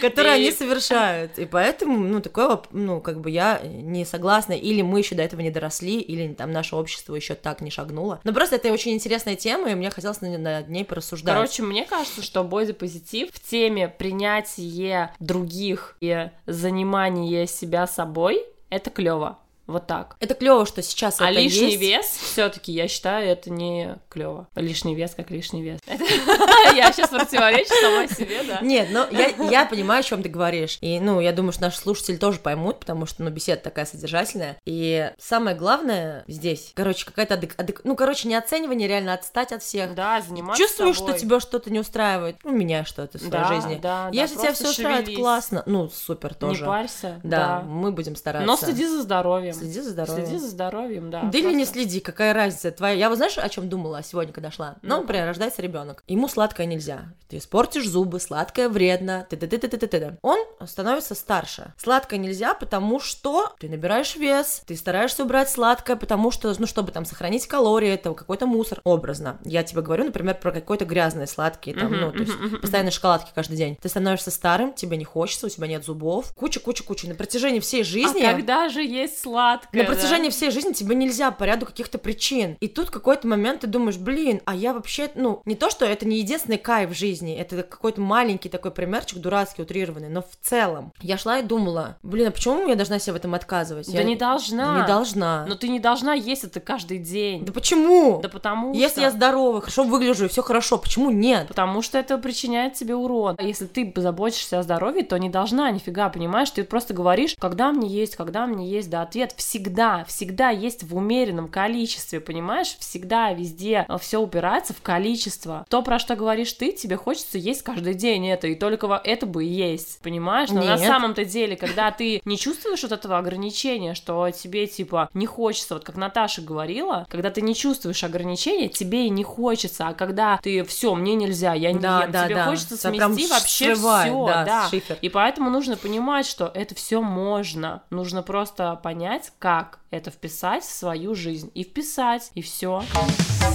которые 0.00 0.32
они 0.34 0.50
совершают, 0.50 1.38
и 1.38 1.44
поэтому, 1.46 1.98
ну, 1.98 2.20
такого, 2.20 2.64
ну, 2.72 3.00
как 3.00 3.20
бы 3.20 3.30
я 3.30 3.60
не 3.64 4.04
согласна, 4.04 4.52
или 4.52 4.82
мы 4.82 4.98
еще 4.98 5.14
до 5.14 5.22
этого 5.22 5.40
не 5.40 5.50
доросли, 5.50 6.00
или 6.00 6.32
там 6.34 6.50
наше 6.50 6.74
общество 6.76 7.14
еще 7.14 7.34
так 7.34 7.60
не 7.60 7.70
шагнуло, 7.70 8.20
но 8.24 8.32
просто 8.32 8.56
это 8.56 8.72
очень 8.72 8.92
интересная 8.92 9.36
тема, 9.36 9.70
и 9.70 9.74
мне 9.74 9.90
хотелось 9.90 10.20
на- 10.20 10.38
над 10.38 10.68
ней 10.68 10.84
порассуждать. 10.84 11.34
Короче, 11.34 11.62
мне 11.62 11.84
кажется, 11.84 12.22
что 12.22 12.42
бодипозитив 12.42 13.30
в 13.32 13.40
теме 13.40 13.88
принятия 13.88 15.14
других 15.20 15.96
и 16.00 16.30
занимания 16.46 17.46
себя 17.46 17.86
собой 17.86 18.44
это 18.70 18.90
клево. 18.90 19.38
Вот 19.72 19.86
так. 19.86 20.16
это 20.20 20.34
клево, 20.34 20.66
что 20.66 20.82
сейчас 20.82 21.20
А 21.20 21.30
это 21.30 21.40
лишний 21.40 21.72
есть. 21.72 21.80
вес, 21.80 22.06
все-таки 22.06 22.72
я 22.72 22.88
считаю, 22.88 23.28
это 23.28 23.50
не 23.50 23.96
клево. 24.08 24.48
Лишний 24.54 24.94
вес 24.94 25.14
как 25.14 25.30
лишний 25.30 25.62
вес. 25.62 25.80
Я 26.74 26.92
сейчас 26.92 27.08
противоречу 27.08 27.72
сама 27.80 28.06
себе, 28.06 28.42
да. 28.46 28.60
Нет, 28.60 28.88
ну 28.90 29.06
я, 29.50 29.66
понимаю, 29.66 30.00
о 30.00 30.02
чем 30.02 30.22
ты 30.22 30.28
говоришь. 30.28 30.78
И, 30.80 31.00
ну, 31.00 31.20
я 31.20 31.32
думаю, 31.32 31.52
что 31.52 31.62
наши 31.62 31.78
слушатели 31.78 32.16
тоже 32.16 32.38
поймут, 32.38 32.80
потому 32.80 33.06
что, 33.06 33.22
ну, 33.22 33.30
беседа 33.30 33.60
такая 33.62 33.86
содержательная. 33.86 34.56
И 34.64 35.10
самое 35.18 35.56
главное 35.56 36.24
здесь, 36.26 36.72
короче, 36.74 37.06
какая-то 37.06 37.40
Ну, 37.84 37.96
короче, 37.96 38.28
не 38.28 38.34
оценивание, 38.34 38.88
реально 38.88 39.14
отстать 39.14 39.52
от 39.52 39.62
всех. 39.62 39.94
Да, 39.94 40.20
заниматься 40.20 40.62
Чувствуешь, 40.62 40.96
что 40.96 41.12
тебя 41.12 41.40
что-то 41.40 41.70
не 41.70 41.80
устраивает, 41.80 42.36
ну, 42.44 42.52
меняй 42.52 42.84
что-то 42.84 43.18
в 43.18 43.22
своей 43.22 43.44
жизни. 43.46 43.78
да, 43.82 44.04
да, 44.04 44.10
Если 44.12 44.36
тебя 44.36 44.52
все 44.52 44.70
устраивает, 44.70 45.16
классно. 45.16 45.62
Ну, 45.66 45.88
супер 45.88 46.34
тоже. 46.34 46.60
Не 46.60 46.66
парься. 46.66 47.20
Да. 47.22 47.60
мы 47.60 47.92
будем 47.92 48.16
стараться. 48.16 48.46
Но 48.46 48.56
следи 48.56 48.86
за 48.86 49.02
здоровьем. 49.02 49.54
Следи 49.62 49.80
за 49.80 49.90
здоровьем. 49.90 50.26
Следи 50.26 50.38
за 50.38 50.48
здоровьем, 50.48 51.10
да. 51.10 51.22
Да 51.22 51.38
или 51.38 51.52
не 51.52 51.64
просто. 51.64 51.74
следи, 51.74 52.00
какая 52.00 52.32
разница 52.34 52.70
твоя. 52.72 52.94
Я 52.94 53.08
вот 53.08 53.16
знаешь, 53.16 53.38
о 53.38 53.48
чем 53.48 53.68
думала 53.68 54.02
сегодня, 54.02 54.32
когда 54.32 54.50
шла? 54.50 54.76
Ну, 54.82 55.00
например, 55.00 55.26
рождается 55.26 55.62
ребенок. 55.62 56.02
Ему 56.08 56.28
сладкое 56.28 56.66
нельзя. 56.66 57.04
Ты 57.28 57.38
испортишь 57.38 57.88
зубы, 57.88 58.18
сладкое 58.20 58.68
вредно. 58.68 59.26
т 59.30 59.36
т 59.36 59.46
т 59.46 59.58
т 59.58 59.68
т 59.68 59.76
т 59.78 59.86
т 59.86 60.18
Он 60.22 60.38
становится 60.66 61.14
старше. 61.14 61.72
Сладкое 61.76 62.18
нельзя, 62.18 62.54
потому 62.54 62.98
что 63.00 63.54
ты 63.58 63.68
набираешь 63.68 64.16
вес, 64.16 64.62
ты 64.66 64.76
стараешься 64.76 65.22
убрать 65.22 65.48
сладкое, 65.48 65.96
потому 65.96 66.30
что, 66.30 66.52
ну, 66.58 66.66
чтобы 66.66 66.92
там 66.92 67.04
сохранить 67.04 67.46
калории, 67.46 67.90
это 67.90 68.12
какой-то 68.14 68.46
мусор. 68.46 68.80
Образно. 68.84 69.38
Я 69.44 69.62
тебе 69.62 69.82
говорю, 69.82 70.04
например, 70.04 70.34
про 70.40 70.50
какой-то 70.52 70.84
грязный 70.84 71.26
сладкий, 71.26 71.72
там, 71.72 71.92
ну, 71.92 72.10
то 72.10 72.18
есть 72.18 72.32
постоянно 72.60 72.90
шоколадки 72.90 73.30
каждый 73.34 73.56
день. 73.56 73.76
Ты 73.80 73.88
становишься 73.88 74.30
старым, 74.30 74.72
тебе 74.72 74.96
не 74.96 75.04
хочется, 75.04 75.46
у 75.46 75.48
тебя 75.48 75.66
нет 75.66 75.84
зубов. 75.84 76.34
Куча-куча-куча. 76.34 77.08
На 77.08 77.14
протяжении 77.14 77.60
всей 77.60 77.84
жизни... 77.84 78.22
А 78.22 78.32
когда 78.32 78.68
же 78.68 78.82
есть 78.82 79.20
сладкое? 79.20 79.51
На 79.72 79.84
протяжении 79.84 80.30
всей 80.30 80.50
жизни 80.50 80.72
тебе 80.72 80.94
нельзя 80.94 81.30
по 81.30 81.44
ряду 81.44 81.66
каких-то 81.66 81.98
причин. 81.98 82.56
И 82.60 82.68
тут 82.68 82.90
какой-то 82.90 83.26
момент 83.26 83.60
ты 83.60 83.66
думаешь, 83.66 83.96
блин, 83.96 84.40
а 84.44 84.54
я 84.54 84.72
вообще, 84.72 85.10
ну, 85.14 85.42
не 85.44 85.54
то, 85.54 85.70
что 85.70 85.84
это 85.84 86.06
не 86.06 86.18
единственный 86.18 86.58
кайф 86.58 86.90
в 86.90 86.94
жизни, 86.94 87.34
это 87.36 87.62
какой-то 87.62 88.00
маленький 88.00 88.48
такой 88.48 88.70
примерчик, 88.70 89.18
дурацкий, 89.18 89.62
утрированный, 89.62 90.08
но 90.08 90.22
в 90.22 90.36
целом. 90.40 90.92
Я 91.00 91.18
шла 91.18 91.38
и 91.38 91.42
думала, 91.42 91.96
блин, 92.02 92.28
а 92.28 92.30
почему 92.30 92.68
я 92.68 92.74
должна 92.74 92.98
себе 92.98 93.14
в 93.14 93.16
этом 93.16 93.34
отказывать? 93.34 93.90
Да 93.90 93.98
я 93.98 94.04
не 94.04 94.16
должна. 94.16 94.80
Не 94.80 94.86
должна. 94.86 95.46
Но 95.46 95.54
ты 95.54 95.68
не 95.68 95.80
должна 95.80 96.14
есть 96.14 96.44
это 96.44 96.60
каждый 96.60 96.98
день. 96.98 97.44
Да 97.44 97.52
почему? 97.52 98.20
Да 98.20 98.28
потому 98.28 98.74
Если 98.74 98.94
что... 98.94 99.00
я 99.02 99.10
здоровая, 99.10 99.60
хорошо 99.60 99.84
выгляжу, 99.84 100.26
и 100.26 100.28
все 100.28 100.42
хорошо, 100.42 100.78
почему 100.78 101.10
нет? 101.10 101.48
Потому 101.48 101.82
что 101.82 101.98
это 101.98 102.18
причиняет 102.18 102.74
тебе 102.74 102.94
урон. 102.94 103.36
А 103.38 103.42
Если 103.42 103.66
ты 103.66 103.92
заботишься 103.96 104.58
о 104.58 104.62
здоровье, 104.62 105.04
то 105.04 105.18
не 105.18 105.28
должна, 105.28 105.70
нифига, 105.70 106.08
понимаешь? 106.08 106.50
Ты 106.50 106.64
просто 106.64 106.94
говоришь, 106.94 107.34
когда 107.38 107.72
мне 107.72 107.88
есть, 107.88 108.16
когда 108.16 108.46
мне 108.46 108.68
есть, 108.68 108.90
да, 108.90 109.02
ответ 109.02 109.31
всегда, 109.36 110.04
всегда 110.04 110.50
есть 110.50 110.82
в 110.82 110.96
умеренном 110.96 111.48
количестве, 111.48 112.20
понимаешь? 112.20 112.76
Всегда, 112.78 113.32
везде 113.32 113.86
все 114.00 114.20
упирается 114.20 114.72
в 114.72 114.82
количество. 114.82 115.64
То, 115.68 115.82
про 115.82 115.98
что 115.98 116.16
говоришь 116.16 116.52
ты, 116.52 116.72
тебе 116.72 116.96
хочется 116.96 117.38
есть 117.38 117.62
каждый 117.62 117.94
день 117.94 118.28
это, 118.28 118.46
и 118.46 118.54
только 118.54 119.00
это 119.04 119.26
бы 119.26 119.44
и 119.44 119.48
есть, 119.48 120.00
понимаешь? 120.00 120.50
Но 120.50 120.62
на 120.62 120.76
Нет. 120.76 120.86
самом-то 120.86 121.24
деле, 121.24 121.56
когда 121.56 121.90
ты 121.90 122.20
не 122.24 122.38
чувствуешь 122.38 122.82
вот 122.82 122.92
этого 122.92 123.18
ограничения, 123.18 123.94
что 123.94 124.30
тебе, 124.30 124.66
типа, 124.66 125.08
не 125.14 125.26
хочется, 125.26 125.74
вот 125.74 125.84
как 125.84 125.96
Наташа 125.96 126.42
говорила, 126.42 127.06
когда 127.10 127.30
ты 127.30 127.40
не 127.42 127.54
чувствуешь 127.54 128.02
ограничения, 128.04 128.68
тебе 128.68 129.06
и 129.06 129.10
не 129.10 129.24
хочется, 129.24 129.88
а 129.88 129.94
когда 129.94 130.38
ты 130.42 130.64
все, 130.64 130.94
мне 130.94 131.14
нельзя, 131.14 131.54
я 131.54 131.72
не 131.72 131.78
Да, 131.78 132.02
ем, 132.02 132.12
да, 132.12 132.24
тебе 132.26 132.34
да. 132.36 132.44
хочется 132.46 132.90
прям 132.90 133.14
смести 133.14 133.30
вообще 133.32 133.74
все, 133.74 134.26
да, 134.26 134.44
да. 134.44 134.68
шифер. 134.70 134.98
И 135.00 135.08
поэтому 135.08 135.50
нужно 135.50 135.76
понимать, 135.76 136.26
что 136.26 136.50
это 136.54 136.74
все 136.74 137.00
можно. 137.02 137.82
Нужно 137.90 138.22
просто 138.22 138.78
понять, 138.82 139.21
как 139.38 139.80
это 139.90 140.10
вписать 140.10 140.64
в 140.64 140.72
свою 140.72 141.14
жизнь. 141.14 141.50
И 141.54 141.64
вписать, 141.64 142.30
и 142.34 142.42
все. 142.42 142.82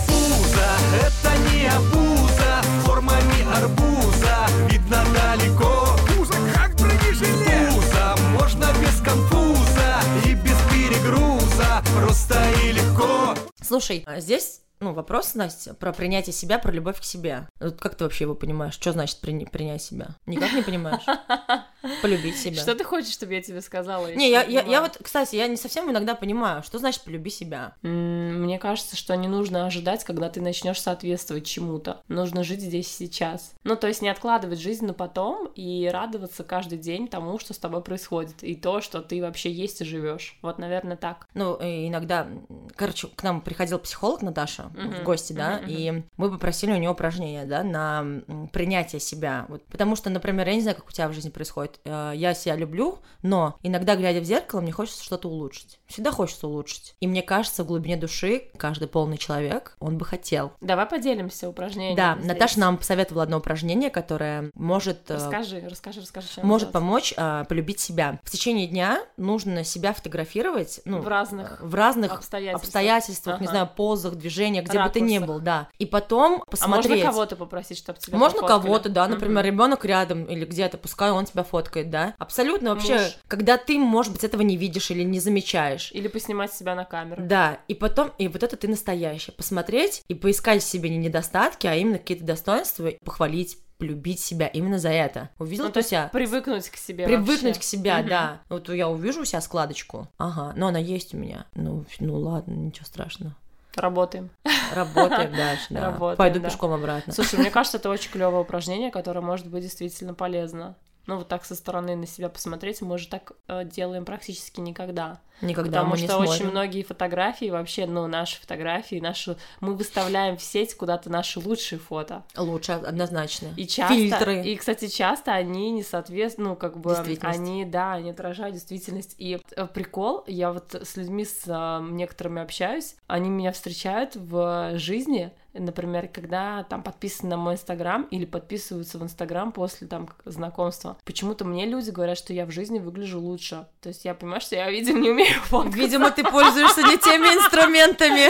Пузо, 0.08 0.69
это 0.95 1.38
не 1.51 1.67
обуза 1.67 2.62
Формами 2.84 3.41
арбуза 3.56 4.47
Видно 4.69 5.03
далеко 5.13 5.86
Пузо 6.08 6.34
как 6.53 6.75
бронежилет 6.75 7.73
Пузо 7.73 8.15
можно 8.39 8.65
без 8.82 9.01
конфуза 9.01 9.99
И 10.25 10.36
без 10.36 10.58
перегруза 10.71 11.84
Просто 11.95 12.36
и 12.63 12.71
легко 12.71 13.36
Слушай, 13.62 14.03
а 14.06 14.19
здесь 14.19 14.62
ну, 14.80 14.93
вопрос, 14.93 15.34
Настя, 15.34 15.73
про 15.73 15.91
принятие 15.91 16.34
себя, 16.34 16.60
про 16.60 16.71
любовь 16.71 17.01
к 17.01 17.03
себе. 17.03 17.47
Вот 17.60 17.80
как 17.82 17.95
ты 17.95 18.03
вообще 18.03 18.25
его 18.25 18.36
понимаешь? 18.36 18.75
Что 18.75 18.91
значит 18.91 19.19
при- 19.21 19.45
принять 19.45 19.82
себя? 19.82 20.10
Никак 20.27 20.53
не 20.53 20.62
понимаешь? 20.62 21.03
Полюбить 22.02 22.38
себя. 22.38 22.62
Что 22.62 22.76
ты 22.76 22.84
хочешь, 22.84 23.13
чтобы 23.13 23.34
я 23.34 23.41
тебе 23.41 23.62
сказала? 23.62 24.13
Не, 24.13 24.30
я, 24.30 24.43
я, 24.43 24.62
я 24.62 24.82
вот, 24.82 24.97
кстати, 25.02 25.36
я 25.36 25.47
не 25.47 25.58
совсем 25.58 25.89
иногда 25.89 26.15
понимаю, 26.15 26.63
что 26.63 26.80
значит 26.80 27.04
полюби 27.04 27.30
себя. 27.30 27.73
Мне 27.82 28.60
кажется, 28.60 28.95
что 28.95 29.15
не 29.15 29.28
нужно 29.28 29.65
ожидать, 29.65 30.04
когда 30.04 30.30
ты 30.30 30.41
начнешь 30.41 30.82
соответствовать 30.82 31.45
чему-то. 31.45 32.02
Нужно 32.08 32.43
жить 32.43 32.62
здесь 32.62 32.89
и 33.02 33.06
сейчас. 33.06 33.54
Ну, 33.63 33.76
то 33.76 33.88
есть 33.88 34.02
не 34.02 34.10
откладывать 34.10 34.60
жизнь 34.60 34.86
на 34.86 34.93
потом 34.93 35.47
и 35.56 35.89
радоваться 35.91 36.43
каждый 36.43 36.78
день 36.78 37.08
тому, 37.08 37.39
что 37.39 37.54
с 37.54 37.58
тобой 37.58 37.82
происходит, 37.82 38.43
и 38.43 38.56
то, 38.56 38.82
что 38.82 39.02
ты 39.02 39.21
вообще 39.21 39.52
есть 39.52 39.82
и 39.82 39.86
живешь. 39.86 40.38
Вот, 40.41 40.60
наверное, 40.60 40.97
так. 40.97 41.28
Ну, 41.34 41.58
иногда, 41.62 42.28
короче, 42.76 43.08
к 43.08 43.23
нам 43.23 43.41
приходил 43.41 43.80
психолог 43.80 44.21
Наташа 44.21 44.71
Мгм, 44.76 44.91
в 44.91 45.04
гости, 45.04 45.34
да, 45.34 45.58
мгм. 45.58 45.65
и 45.67 46.04
мы 46.17 46.32
попросили 46.32 46.71
у 46.71 46.78
нее 46.78 46.89
упражнения, 46.89 47.45
да, 47.45 47.63
на 47.63 48.06
принятие 48.52 49.00
себя. 49.00 49.45
Вот, 49.50 49.63
потому 49.65 49.95
что, 49.95 50.10
например, 50.10 50.47
я 50.47 50.56
не 50.56 50.62
знаю, 50.62 50.78
как 50.78 50.88
у 50.88 50.91
тебя 50.91 51.08
в 51.08 51.13
жизни 51.13 51.30
происходит. 51.30 51.77
Э, 51.86 52.13
Я 52.16 52.34
себя 52.34 52.56
люблю, 52.56 53.00
но 53.22 53.58
иногда, 53.63 53.96
глядя 53.96 54.20
в 54.20 54.24
зеркало, 54.24 54.62
мне 54.62 54.72
хочется 54.72 55.04
что-то 55.04 55.28
улучшить. 55.30 55.80
Всегда 55.88 56.12
хочется 56.12 56.48
улучшить. 56.48 56.96
И 57.00 57.08
мне 57.08 57.22
кажется, 57.22 57.63
в 57.63 57.68
глубине 57.68 57.98
души 57.98 58.50
каждый 58.58 58.88
полный 58.88 59.18
человек, 59.18 59.76
он 59.80 59.98
бы 59.98 60.06
хотел. 60.06 60.52
Давай 60.62 60.86
поделимся 60.86 61.50
упражнениями. 61.50 61.96
Да, 61.96 62.16
здесь. 62.16 62.28
Наташа 62.28 62.60
нам 62.60 62.78
посоветовала 62.78 63.24
одно 63.24 63.38
упражнение, 63.38 63.90
которое 63.90 64.52
может... 64.54 65.10
э, 65.10 65.16
Расскажи, 65.16 65.63
расскажи, 65.70 66.02
расскажи, 66.02 66.28
чем 66.36 66.46
может 66.48 66.68
называется. 66.68 66.72
помочь 66.74 67.13
а, 67.18 67.44
полюбить 67.46 67.80
себя. 67.80 68.20
В 68.24 68.30
течение 68.32 68.68
дня 68.68 69.02
нужно 69.18 69.63
себя 69.63 69.94
фотографировать, 69.94 70.82
ну, 70.86 71.00
В 71.02 71.08
разных 71.08 71.62
в 71.62 71.74
разных 71.76 72.12
обстоятельствах. 72.13 72.63
обстоятельствах, 72.63 73.40
не 73.40 73.48
Ага. 73.48 73.52
знаю, 73.52 73.70
позах, 73.76 74.16
движениях, 74.16 74.66
где 74.66 74.82
бы 74.84 74.90
ты 74.90 75.00
ни 75.02 75.16
Ракурсах. 75.16 75.28
был, 75.36 75.40
да. 75.44 75.68
И 75.80 75.86
потом 75.86 76.44
А 76.46 76.50
посмотреть. 76.52 76.90
можно 76.90 77.06
кого-то 77.12 77.36
попросить, 77.36 77.78
чтобы 77.78 78.00
тебя 78.00 78.18
Можно 78.18 78.42
кого-то, 78.48 78.90
да, 78.90 79.08
например, 79.08 79.46
ребенок 79.46 79.86
рядом 79.86 80.24
или 80.26 80.46
где-то, 80.46 80.78
пускай 80.78 81.12
он 81.12 81.26
тебя 81.26 81.44
фоткает, 81.44 81.57
да. 81.89 82.15
Абсолютно 82.17 82.72
вообще, 82.74 82.93
Муж. 82.96 83.17
когда 83.28 83.58
ты, 83.58 83.78
может 83.78 84.12
быть, 84.13 84.24
этого 84.24 84.41
не 84.41 84.58
видишь 84.58 84.91
или 84.91 85.04
не 85.04 85.20
замечаешь. 85.20 85.91
Или 85.93 86.08
поснимать 86.08 86.54
себя 86.54 86.76
на 86.76 86.86
камеру. 86.86 87.24
Да, 87.26 87.60
и 87.67 87.74
потом, 87.74 88.12
и 88.17 88.28
вот 88.28 88.43
это 88.43 88.56
ты 88.58 88.67
настоящий. 88.67 89.32
Посмотреть 89.32 90.02
и 90.08 90.13
поискать 90.13 90.62
в 90.63 90.67
себе 90.67 90.89
не 90.89 90.98
недостатки, 90.98 91.67
а 91.67 91.76
именно 91.76 91.98
какие-то 91.98 92.24
достоинства, 92.26 92.88
и 92.88 92.98
похвалить, 93.04 93.58
полюбить 93.78 94.20
себя 94.20 94.48
именно 94.48 94.80
за 94.80 94.89
это. 94.89 95.30
Увидел 95.38 95.65
Ну, 95.65 95.72
то 95.72 95.78
есть 95.80 95.89
себя? 95.89 96.10
привыкнуть 96.12 96.70
к 96.70 96.78
себе 96.78 97.06
Привыкнуть 97.06 97.43
вообще. 97.56 97.60
к 97.60 97.63
себя, 97.63 98.00
Мгм. 98.00 98.08
да. 98.10 98.41
Вот 98.50 98.70
я 98.70 98.89
увижу 98.89 99.22
у 99.22 99.26
себя 99.26 99.39
складочку. 99.41 100.08
Ага, 100.17 100.54
но 100.56 100.67
она 100.67 100.80
есть 100.80 101.13
у 101.13 101.17
меня. 101.17 101.46
Ну, 101.54 101.86
ну 102.00 102.17
ладно, 102.17 102.54
ничего 102.54 102.86
страшного. 102.86 103.36
Работаем. 103.76 104.32
Работаем 104.74 105.32
дальше, 105.36 105.65
да. 105.70 105.91
Работаем, 105.91 106.17
Пойду 106.17 106.39
да. 106.39 106.50
пешком 106.50 106.74
обратно. 106.74 107.13
Слушай, 107.13 107.39
мне 107.39 107.52
кажется, 107.52 107.78
это 107.78 107.89
очень 107.91 108.10
клевое 108.10 108.41
упражнение, 108.41 108.89
которое 108.89 109.22
может 109.22 109.46
быть 109.48 109.62
действительно 109.62 110.15
полезно. 110.15 110.76
Ну, 111.08 111.17
вот 111.17 111.28
так 111.28 111.46
со 111.46 111.56
стороны 111.56 111.96
на 111.96 112.06
себя 112.06 112.30
посмотреть, 112.30 112.82
мы 112.82 112.98
же 112.98 113.08
так 113.08 113.32
э, 113.48 113.63
делаем 113.63 114.06
практически 114.06 114.60
никогда. 114.60 115.20
Никогда 115.41 115.80
Потому 115.80 115.91
мы 115.91 115.98
что 115.98 116.06
не 116.06 116.12
сможем. 116.12 116.34
очень 116.34 116.52
многие 116.52 116.84
фотографии, 116.84 117.50
вообще, 117.50 117.86
ну, 117.86 118.08
наши 118.08 118.39
фотографии, 118.41 119.00
наши, 119.00 119.38
мы 119.60 119.76
выставляем 119.76 120.36
в 120.36 120.41
сеть 120.41 120.76
куда-то 120.76 121.10
наши 121.10 121.39
лучшие 121.39 121.80
фото. 121.80 122.24
Лучше, 122.36 122.74
однозначно. 122.74 123.50
И 123.56 123.67
часто, 123.67 123.96
Фильтры. 123.96 124.43
и, 124.43 124.56
кстати, 124.56 124.88
часто 124.88 125.34
они 125.34 125.72
не 125.72 125.84
соответствуют, 125.84 126.50
ну, 126.50 126.56
как 126.56 126.78
бы, 126.80 126.96
они, 127.22 127.65
да, 127.65 127.93
они 127.93 128.10
отражают 128.10 128.56
действительность. 128.56 129.15
И 129.17 129.39
э, 129.56 129.67
прикол, 129.67 130.24
я 130.28 130.52
вот 130.52 130.76
с 130.76 130.98
людьми, 130.98 131.24
с 131.24 131.43
э, 131.46 131.88
некоторыми 131.89 132.41
общаюсь, 132.41 132.96
они 133.08 133.30
меня 133.30 133.52
встречают 133.52 134.15
в 134.15 134.78
жизни, 134.78 135.32
например, 135.60 136.08
когда 136.08 136.63
там 136.63 136.84
подписаны 136.84 137.32
на 137.32 137.38
мой 137.38 137.54
инстаграм 137.56 138.04
или 138.12 138.26
подписываются 138.26 138.98
в 138.98 139.04
инстаграм 139.04 139.52
после 139.52 139.88
там 139.88 140.10
знакомства. 140.26 140.98
Почему-то 141.04 141.46
мне 141.46 141.65
люди 141.65 141.89
говорят, 141.89 142.17
что 142.17 142.34
я 142.34 142.46
в 142.46 142.52
жизни 142.52 142.80
выгляжу 142.80 143.20
лучше. 143.20 143.67
То 143.82 143.89
есть 143.89 144.06
я 144.06 144.13
понимаю, 144.13 144.41
что 144.41 144.56
я, 144.56 144.70
видимо, 144.70 145.00
не 145.00 145.10
умею 145.12 145.34
фоткаться. 145.43 145.80
Видимо, 145.80 146.12
ты 146.12 146.24
пользуешься 146.24 146.82
не 146.84 146.98
теми 146.98 147.28
инструментами. 147.28 148.30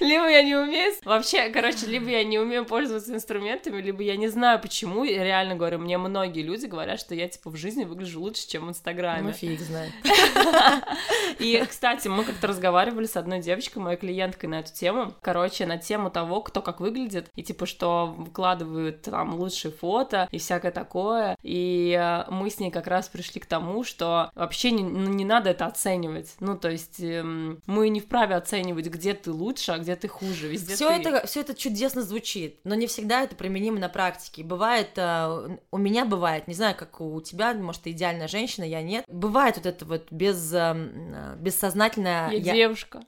Либо 0.00 0.28
я 0.28 0.42
не 0.42 0.54
умею... 0.54 0.92
Вообще, 1.04 1.48
короче, 1.50 1.86
либо 1.86 2.08
я 2.10 2.24
не 2.24 2.38
умею 2.38 2.64
пользоваться 2.64 3.14
инструментами, 3.14 3.80
либо 3.80 4.02
я 4.02 4.16
не 4.16 4.28
знаю, 4.28 4.60
почему. 4.60 5.04
Я 5.04 5.24
реально 5.24 5.56
говорю, 5.56 5.78
мне 5.78 5.98
многие 5.98 6.42
люди 6.42 6.66
говорят, 6.66 7.00
что 7.00 7.14
я, 7.14 7.28
типа, 7.28 7.50
в 7.50 7.56
жизни 7.56 7.84
выгляжу 7.84 8.20
лучше, 8.20 8.46
чем 8.46 8.66
в 8.66 8.70
Инстаграме. 8.70 9.28
Ну, 9.28 9.32
фиг 9.32 9.60
знает. 9.60 9.92
И, 11.38 11.62
кстати, 11.68 12.08
мы 12.08 12.24
как-то 12.24 12.46
разговаривали 12.46 13.06
с 13.06 13.16
одной 13.16 13.40
девочкой, 13.40 13.82
моей 13.82 13.96
клиенткой 13.96 14.48
на 14.48 14.60
эту 14.60 14.72
тему. 14.72 15.14
Короче, 15.20 15.66
на 15.66 15.78
тему 15.78 16.10
того, 16.14 16.40
кто 16.40 16.62
как 16.62 16.80
выглядит, 16.80 17.28
и 17.34 17.42
типа, 17.42 17.66
что 17.66 18.14
выкладывают 18.16 19.02
там 19.02 19.34
лучшие 19.34 19.72
фото 19.72 20.28
и 20.30 20.38
всякое 20.38 20.72
такое. 20.72 21.36
И 21.42 21.94
э, 22.00 22.30
мы 22.30 22.48
с 22.48 22.58
ней 22.58 22.70
как 22.70 22.86
раз 22.86 23.08
пришли 23.08 23.40
к 23.40 23.46
тому, 23.46 23.84
что 23.84 24.30
вообще 24.34 24.70
не, 24.70 24.82
ну, 24.82 25.10
не 25.10 25.24
надо 25.26 25.50
это 25.50 25.66
оценивать. 25.66 26.34
Ну, 26.40 26.56
то 26.56 26.70
есть 26.70 27.00
эм, 27.00 27.60
мы 27.66 27.88
не 27.90 28.00
вправе 28.00 28.34
оценивать, 28.36 28.86
где 28.86 29.12
ты 29.12 29.30
лучше, 29.30 29.72
а 29.72 29.78
где 29.78 29.96
ты 29.96 30.08
хуже. 30.08 30.48
Везде 30.48 30.74
Все 30.74 30.88
ты- 30.88 31.08
это, 31.10 31.26
все 31.26 31.40
это 31.40 31.54
чудесно 31.54 32.02
звучит, 32.02 32.60
но 32.64 32.74
не 32.74 32.86
всегда 32.86 33.22
это 33.22 33.34
применимо 33.36 33.78
на 33.78 33.88
практике. 33.88 34.42
Бывает, 34.44 34.90
э, 34.96 35.56
у 35.70 35.78
меня 35.78 36.04
бывает, 36.04 36.46
не 36.48 36.54
знаю, 36.54 36.74
как 36.76 37.00
у 37.00 37.20
тебя, 37.20 37.52
может, 37.54 37.82
ты 37.82 37.90
идеальная 37.90 38.28
женщина, 38.28 38.64
я 38.64 38.80
нет. 38.82 39.04
Бывает 39.08 39.56
вот 39.56 39.66
это 39.66 39.84
вот 39.84 40.06
без, 40.12 40.52
эм, 40.54 41.12
э, 41.14 41.36
бессознательное 41.38 42.30
Я 42.30 42.38
я- 42.38 42.52
девушка, 42.54 43.00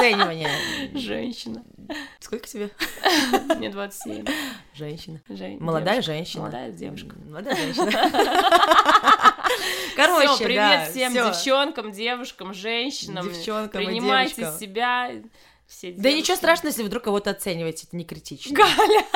оценивание. 0.00 0.48
женщина. 0.94 1.62
Сколько 2.20 2.46
тебе? 2.46 2.70
Мне 3.56 3.70
27. 3.70 4.24
Женщина. 4.74 5.20
Жен- 5.28 5.58
Молодая 5.60 5.94
девушка. 5.96 6.12
женщина. 6.12 6.42
Молодая 6.42 6.70
девушка. 6.72 7.16
Молодая 7.26 7.56
женщина. 7.56 7.90
Короче, 9.96 10.28
Всё, 10.28 10.44
привет 10.44 10.62
да, 10.62 10.86
всем 10.90 11.12
всё. 11.12 11.28
девчонкам, 11.28 11.92
девушкам, 11.92 12.54
женщинам. 12.54 13.24
Девчонкам 13.28 13.82
и 13.82 13.86
Принимайте 13.86 14.50
себя. 14.58 15.10
Все 15.70 15.92
Да 15.92 16.08
ничего 16.10 16.12
девушки. 16.26 16.32
страшного, 16.34 16.68
если 16.70 16.82
вдруг 16.82 17.04
кого-то 17.04 17.30
оцениваете, 17.30 17.86
это 17.86 17.96
не 17.96 18.04
критично. 18.04 18.54
Галя. 18.56 19.04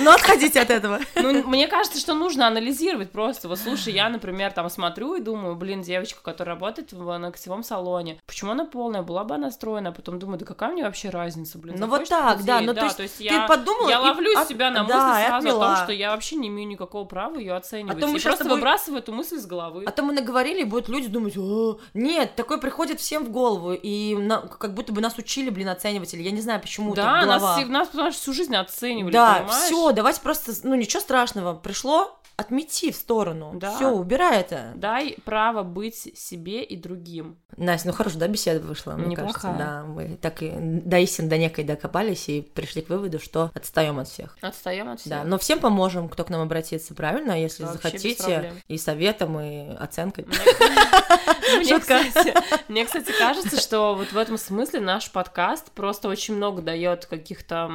Но 0.00 0.12
отходите 0.12 0.60
от 0.60 0.70
этого. 0.70 1.00
Ну, 1.16 1.42
мне 1.48 1.66
кажется, 1.66 1.98
что 1.98 2.14
нужно 2.14 2.46
анализировать 2.46 3.10
просто. 3.10 3.48
Вот 3.48 3.58
слушай, 3.58 3.92
я, 3.92 4.08
например, 4.08 4.52
там 4.52 4.68
смотрю 4.70 5.14
и 5.16 5.20
думаю, 5.20 5.56
блин, 5.56 5.82
девочка, 5.82 6.20
которая 6.22 6.54
работает 6.54 6.92
в 6.92 7.18
ногтевом 7.18 7.62
салоне, 7.64 8.20
почему 8.26 8.52
она 8.52 8.64
полная, 8.64 9.02
была 9.02 9.24
бы 9.24 9.34
она 9.34 9.50
стройная, 9.50 9.90
а 9.90 9.94
потом 9.94 10.18
думаю, 10.18 10.38
да 10.38 10.44
какая 10.44 10.70
мне 10.70 10.84
вообще 10.84 11.10
разница, 11.10 11.58
блин. 11.58 11.76
Ну 11.78 11.86
вот 11.88 12.08
так, 12.08 12.44
да, 12.44 12.60
ну 12.60 12.74
то 12.74 12.84
есть 12.84 12.96
ты 13.18 13.24
я, 13.24 13.46
подумала 13.48 13.88
я 13.88 14.00
ловлю 14.00 14.38
от- 14.38 14.48
себя 14.48 14.70
на 14.70 14.82
мысли 14.84 14.92
да, 14.94 15.24
сразу 15.26 15.48
о 15.48 15.50
том, 15.50 15.62
отмела. 15.62 15.76
что 15.84 15.92
я 15.92 16.10
вообще 16.10 16.36
не 16.36 16.48
имею 16.48 16.68
никакого 16.68 17.04
права 17.04 17.36
ее 17.38 17.54
оценивать. 17.54 17.96
А 17.96 18.00
то 18.00 18.06
мы 18.06 18.18
и 18.18 18.22
просто 18.22 18.44
тобой- 18.44 18.56
выбрасываю 18.58 19.00
эту 19.02 19.12
мысль 19.12 19.38
с 19.38 19.46
головы. 19.46 19.84
А 19.86 19.90
то 19.90 20.02
мы 20.02 20.12
наговорили, 20.12 20.60
и 20.60 20.64
будут 20.64 20.88
люди 20.88 21.08
думать, 21.08 21.36
«О, 21.36 21.78
нет, 21.94 22.36
такое 22.36 22.58
приходит 22.58 23.00
всем 23.00 23.24
в 23.24 23.30
голову, 23.30 23.72
и 23.72 24.14
на- 24.14 24.42
как 24.42 24.74
будто 24.74 24.92
бы 24.92 25.00
нас 25.06 25.18
учили, 25.18 25.50
блин, 25.50 25.68
оценивать, 25.68 26.12
или 26.14 26.22
я 26.22 26.30
не 26.30 26.40
знаю, 26.40 26.60
почему 26.60 26.94
да, 26.94 27.02
так 27.02 27.26
нас, 27.26 27.40
голова. 27.40 27.58
всег- 27.60 27.68
нас, 27.68 27.88
потому 27.88 28.10
что 28.10 28.20
всю 28.20 28.32
жизнь 28.32 28.54
оценивали, 28.56 29.12
Да, 29.12 29.46
все, 29.66 29.92
давайте 29.92 30.20
просто, 30.20 30.52
ну 30.62 30.74
ничего 30.74 31.00
страшного, 31.00 31.54
пришло, 31.54 32.15
отмети 32.36 32.92
в 32.92 32.96
сторону, 32.96 33.52
Да. 33.56 33.74
все, 33.76 33.90
убирай 33.90 34.40
это. 34.40 34.72
Дай 34.76 35.16
право 35.24 35.62
быть 35.62 35.96
себе 36.18 36.62
и 36.62 36.76
другим. 36.76 37.36
Настя, 37.56 37.88
ну 37.88 37.94
хорошо, 37.94 38.18
да, 38.18 38.28
беседа 38.28 38.60
вышла, 38.60 38.92
мне 38.92 39.06
Неплохая. 39.08 39.32
кажется, 39.32 39.54
да, 39.58 39.84
мы 39.84 40.16
так 40.20 40.42
и 40.42 40.52
до 40.54 40.98
истин 40.98 41.28
до 41.28 41.38
некой 41.38 41.64
докопались 41.64 42.28
и 42.28 42.42
пришли 42.42 42.82
к 42.82 42.90
выводу, 42.90 43.18
что 43.18 43.50
отстаем 43.54 43.98
от 43.98 44.08
всех. 44.08 44.36
Отстаем 44.42 44.88
от 44.90 45.00
всех. 45.00 45.10
Да, 45.10 45.24
но 45.24 45.38
всем 45.38 45.60
поможем, 45.60 46.08
кто 46.08 46.24
к 46.24 46.30
нам 46.30 46.42
обратится, 46.42 46.94
правильно, 46.94 47.40
если 47.40 47.64
Вообще 47.64 47.82
захотите, 47.82 48.52
и 48.68 48.76
советом, 48.76 49.40
и 49.40 49.74
оценкой. 49.76 50.26
Мне, 50.26 50.36
Шутка. 51.78 52.00
кстати, 52.04 52.34
мне, 52.68 52.84
кстати, 52.84 53.12
кажется, 53.18 53.58
что 53.60 53.94
вот 53.94 54.12
в 54.12 54.16
этом 54.18 54.36
смысле 54.36 54.80
наш 54.80 55.10
подкаст 55.10 55.70
просто 55.72 56.08
очень 56.08 56.34
много 56.36 56.60
дает 56.62 57.06
каких-то 57.06 57.70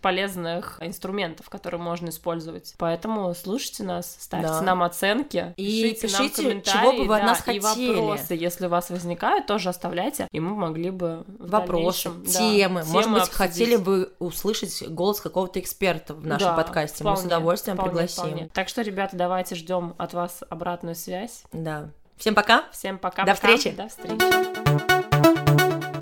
полезных 0.00 0.78
инструментов, 0.80 1.50
которые 1.50 1.80
можно 1.80 2.08
использовать. 2.08 2.74
Поэтому 2.78 3.34
слушайте 3.34 3.82
нас, 3.82 4.05
ставьте 4.18 4.48
Да. 4.48 4.60
нам 4.62 4.82
оценки, 4.82 5.54
И 5.56 5.82
пишите, 5.94 6.08
нам 6.08 6.22
пишите, 6.28 6.42
комментарии, 6.42 6.78
чего 6.80 6.92
бы 6.92 7.04
вы 7.04 7.14
от 7.16 7.20
да, 7.22 7.26
нас 7.26 7.38
и 7.40 7.58
хотели. 7.58 7.94
вопросы, 7.94 8.34
если 8.34 8.66
у 8.66 8.68
вас 8.68 8.90
возникают, 8.90 9.46
тоже 9.46 9.68
оставляйте, 9.68 10.28
и 10.32 10.40
мы 10.40 10.54
могли 10.54 10.90
бы 10.90 11.24
Вопросы, 11.38 12.10
да, 12.10 12.30
темы. 12.30 12.84
Может 12.86 13.10
быть, 13.10 13.22
обсудить. 13.22 13.36
хотели 13.38 13.76
бы 13.76 14.12
услышать 14.18 14.88
голос 14.88 15.20
какого-то 15.20 15.58
эксперта 15.60 16.14
в 16.14 16.26
нашем 16.26 16.48
Да, 16.48 16.56
подкасте. 16.56 17.04
Мы 17.04 17.10
с 17.10 17.12
вполне, 17.20 17.26
удовольствием 17.26 17.76
вполне, 17.76 17.92
пригласим. 17.92 18.22
вполне. 18.24 18.48
Так 18.52 18.68
что, 18.68 18.82
ребята, 18.82 19.16
давайте 19.16 19.54
ждем 19.54 19.94
от 19.98 20.12
вас 20.14 20.40
обратную 20.48 20.94
связь. 20.94 21.42
Да. 21.52 21.90
Всем 22.16 22.34
пока. 22.34 22.64
Всем 22.72 22.98
пока. 22.98 23.24
До 23.24 23.34
пока. 23.34 23.56
встречи. 23.56 23.76
До 23.76 23.88
встречи. 23.88 24.16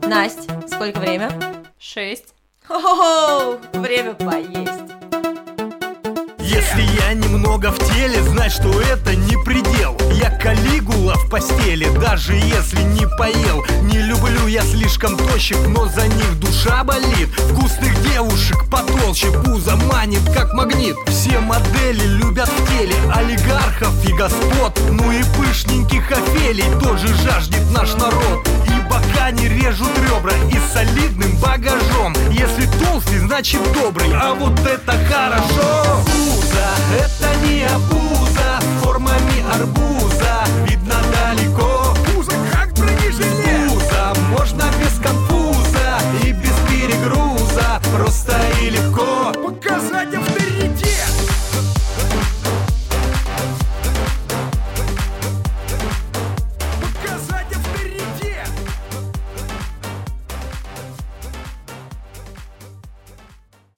Настя, 0.06 0.62
сколько 0.68 0.98
время? 1.00 1.30
Шесть. 1.78 2.34
Хо-хо-хо, 2.66 3.58
время 3.78 4.14
поесть. 4.14 5.03
Если 6.46 6.82
я 7.06 7.14
немного 7.14 7.70
в 7.72 7.78
теле, 7.78 8.22
знать, 8.22 8.52
что 8.52 8.68
это 8.82 9.16
не 9.16 9.34
предел. 9.44 9.96
Я 10.12 10.28
калигула 10.28 11.14
в 11.14 11.30
постели, 11.30 11.88
даже 11.98 12.34
если 12.34 12.82
не 12.82 13.06
поел. 13.16 13.64
Не 13.82 14.02
люблю 14.02 14.46
я 14.46 14.60
слишком 14.60 15.16
тощих, 15.16 15.56
но 15.68 15.86
за 15.86 16.06
них 16.06 16.38
душа 16.38 16.84
болит. 16.84 17.30
Вкусных 17.50 17.98
девушек 18.12 18.58
потолще, 18.70 19.32
пузо 19.42 19.76
манит 19.90 20.20
как 20.34 20.52
магнит. 20.52 20.96
Все 21.06 21.40
модели 21.40 22.04
любят 22.04 22.50
в 22.50 22.68
теле 22.68 22.94
олигархов 23.14 23.94
и 24.06 24.12
господ. 24.12 24.78
Ну 24.90 25.12
и 25.12 25.22
пышненьких 25.38 26.10
офелей 26.12 26.70
тоже 26.78 27.08
жаждет 27.24 27.70
наш 27.70 27.94
народ. 27.94 28.46
И 28.66 28.80
бока 28.82 29.30
не 29.30 29.48
режут 29.48 29.96
ребра 29.98 30.34
и 30.52 30.58
солидным 30.74 31.34
багажом. 31.38 32.14
Если 32.30 32.66
толстый, 32.84 33.20
значит 33.20 33.60
добрый, 33.72 34.12
а 34.12 34.34
вот 34.34 34.60
это 34.60 34.92
хорошо 35.08 36.04
Пузо, 36.54 36.66
это 36.94 37.46
не 37.46 37.64
обуза, 37.64 38.60
формами 38.80 39.44
арбуза. 39.52 40.44
Видно 40.68 40.94
далеко. 41.12 41.94
Пузо 42.06 42.32
как 42.52 42.72
бронежилет 42.74 43.68
Пузо 43.68 44.14
можно 44.30 44.64
без 44.80 44.98
конфуза 45.02 45.98
и 46.22 46.32
без 46.32 46.54
перегруза. 46.68 47.80
Просто 47.96 48.36
и 48.60 48.70
легко. 48.70 49.32
Показать 49.32 50.14
авторитет 50.14 51.13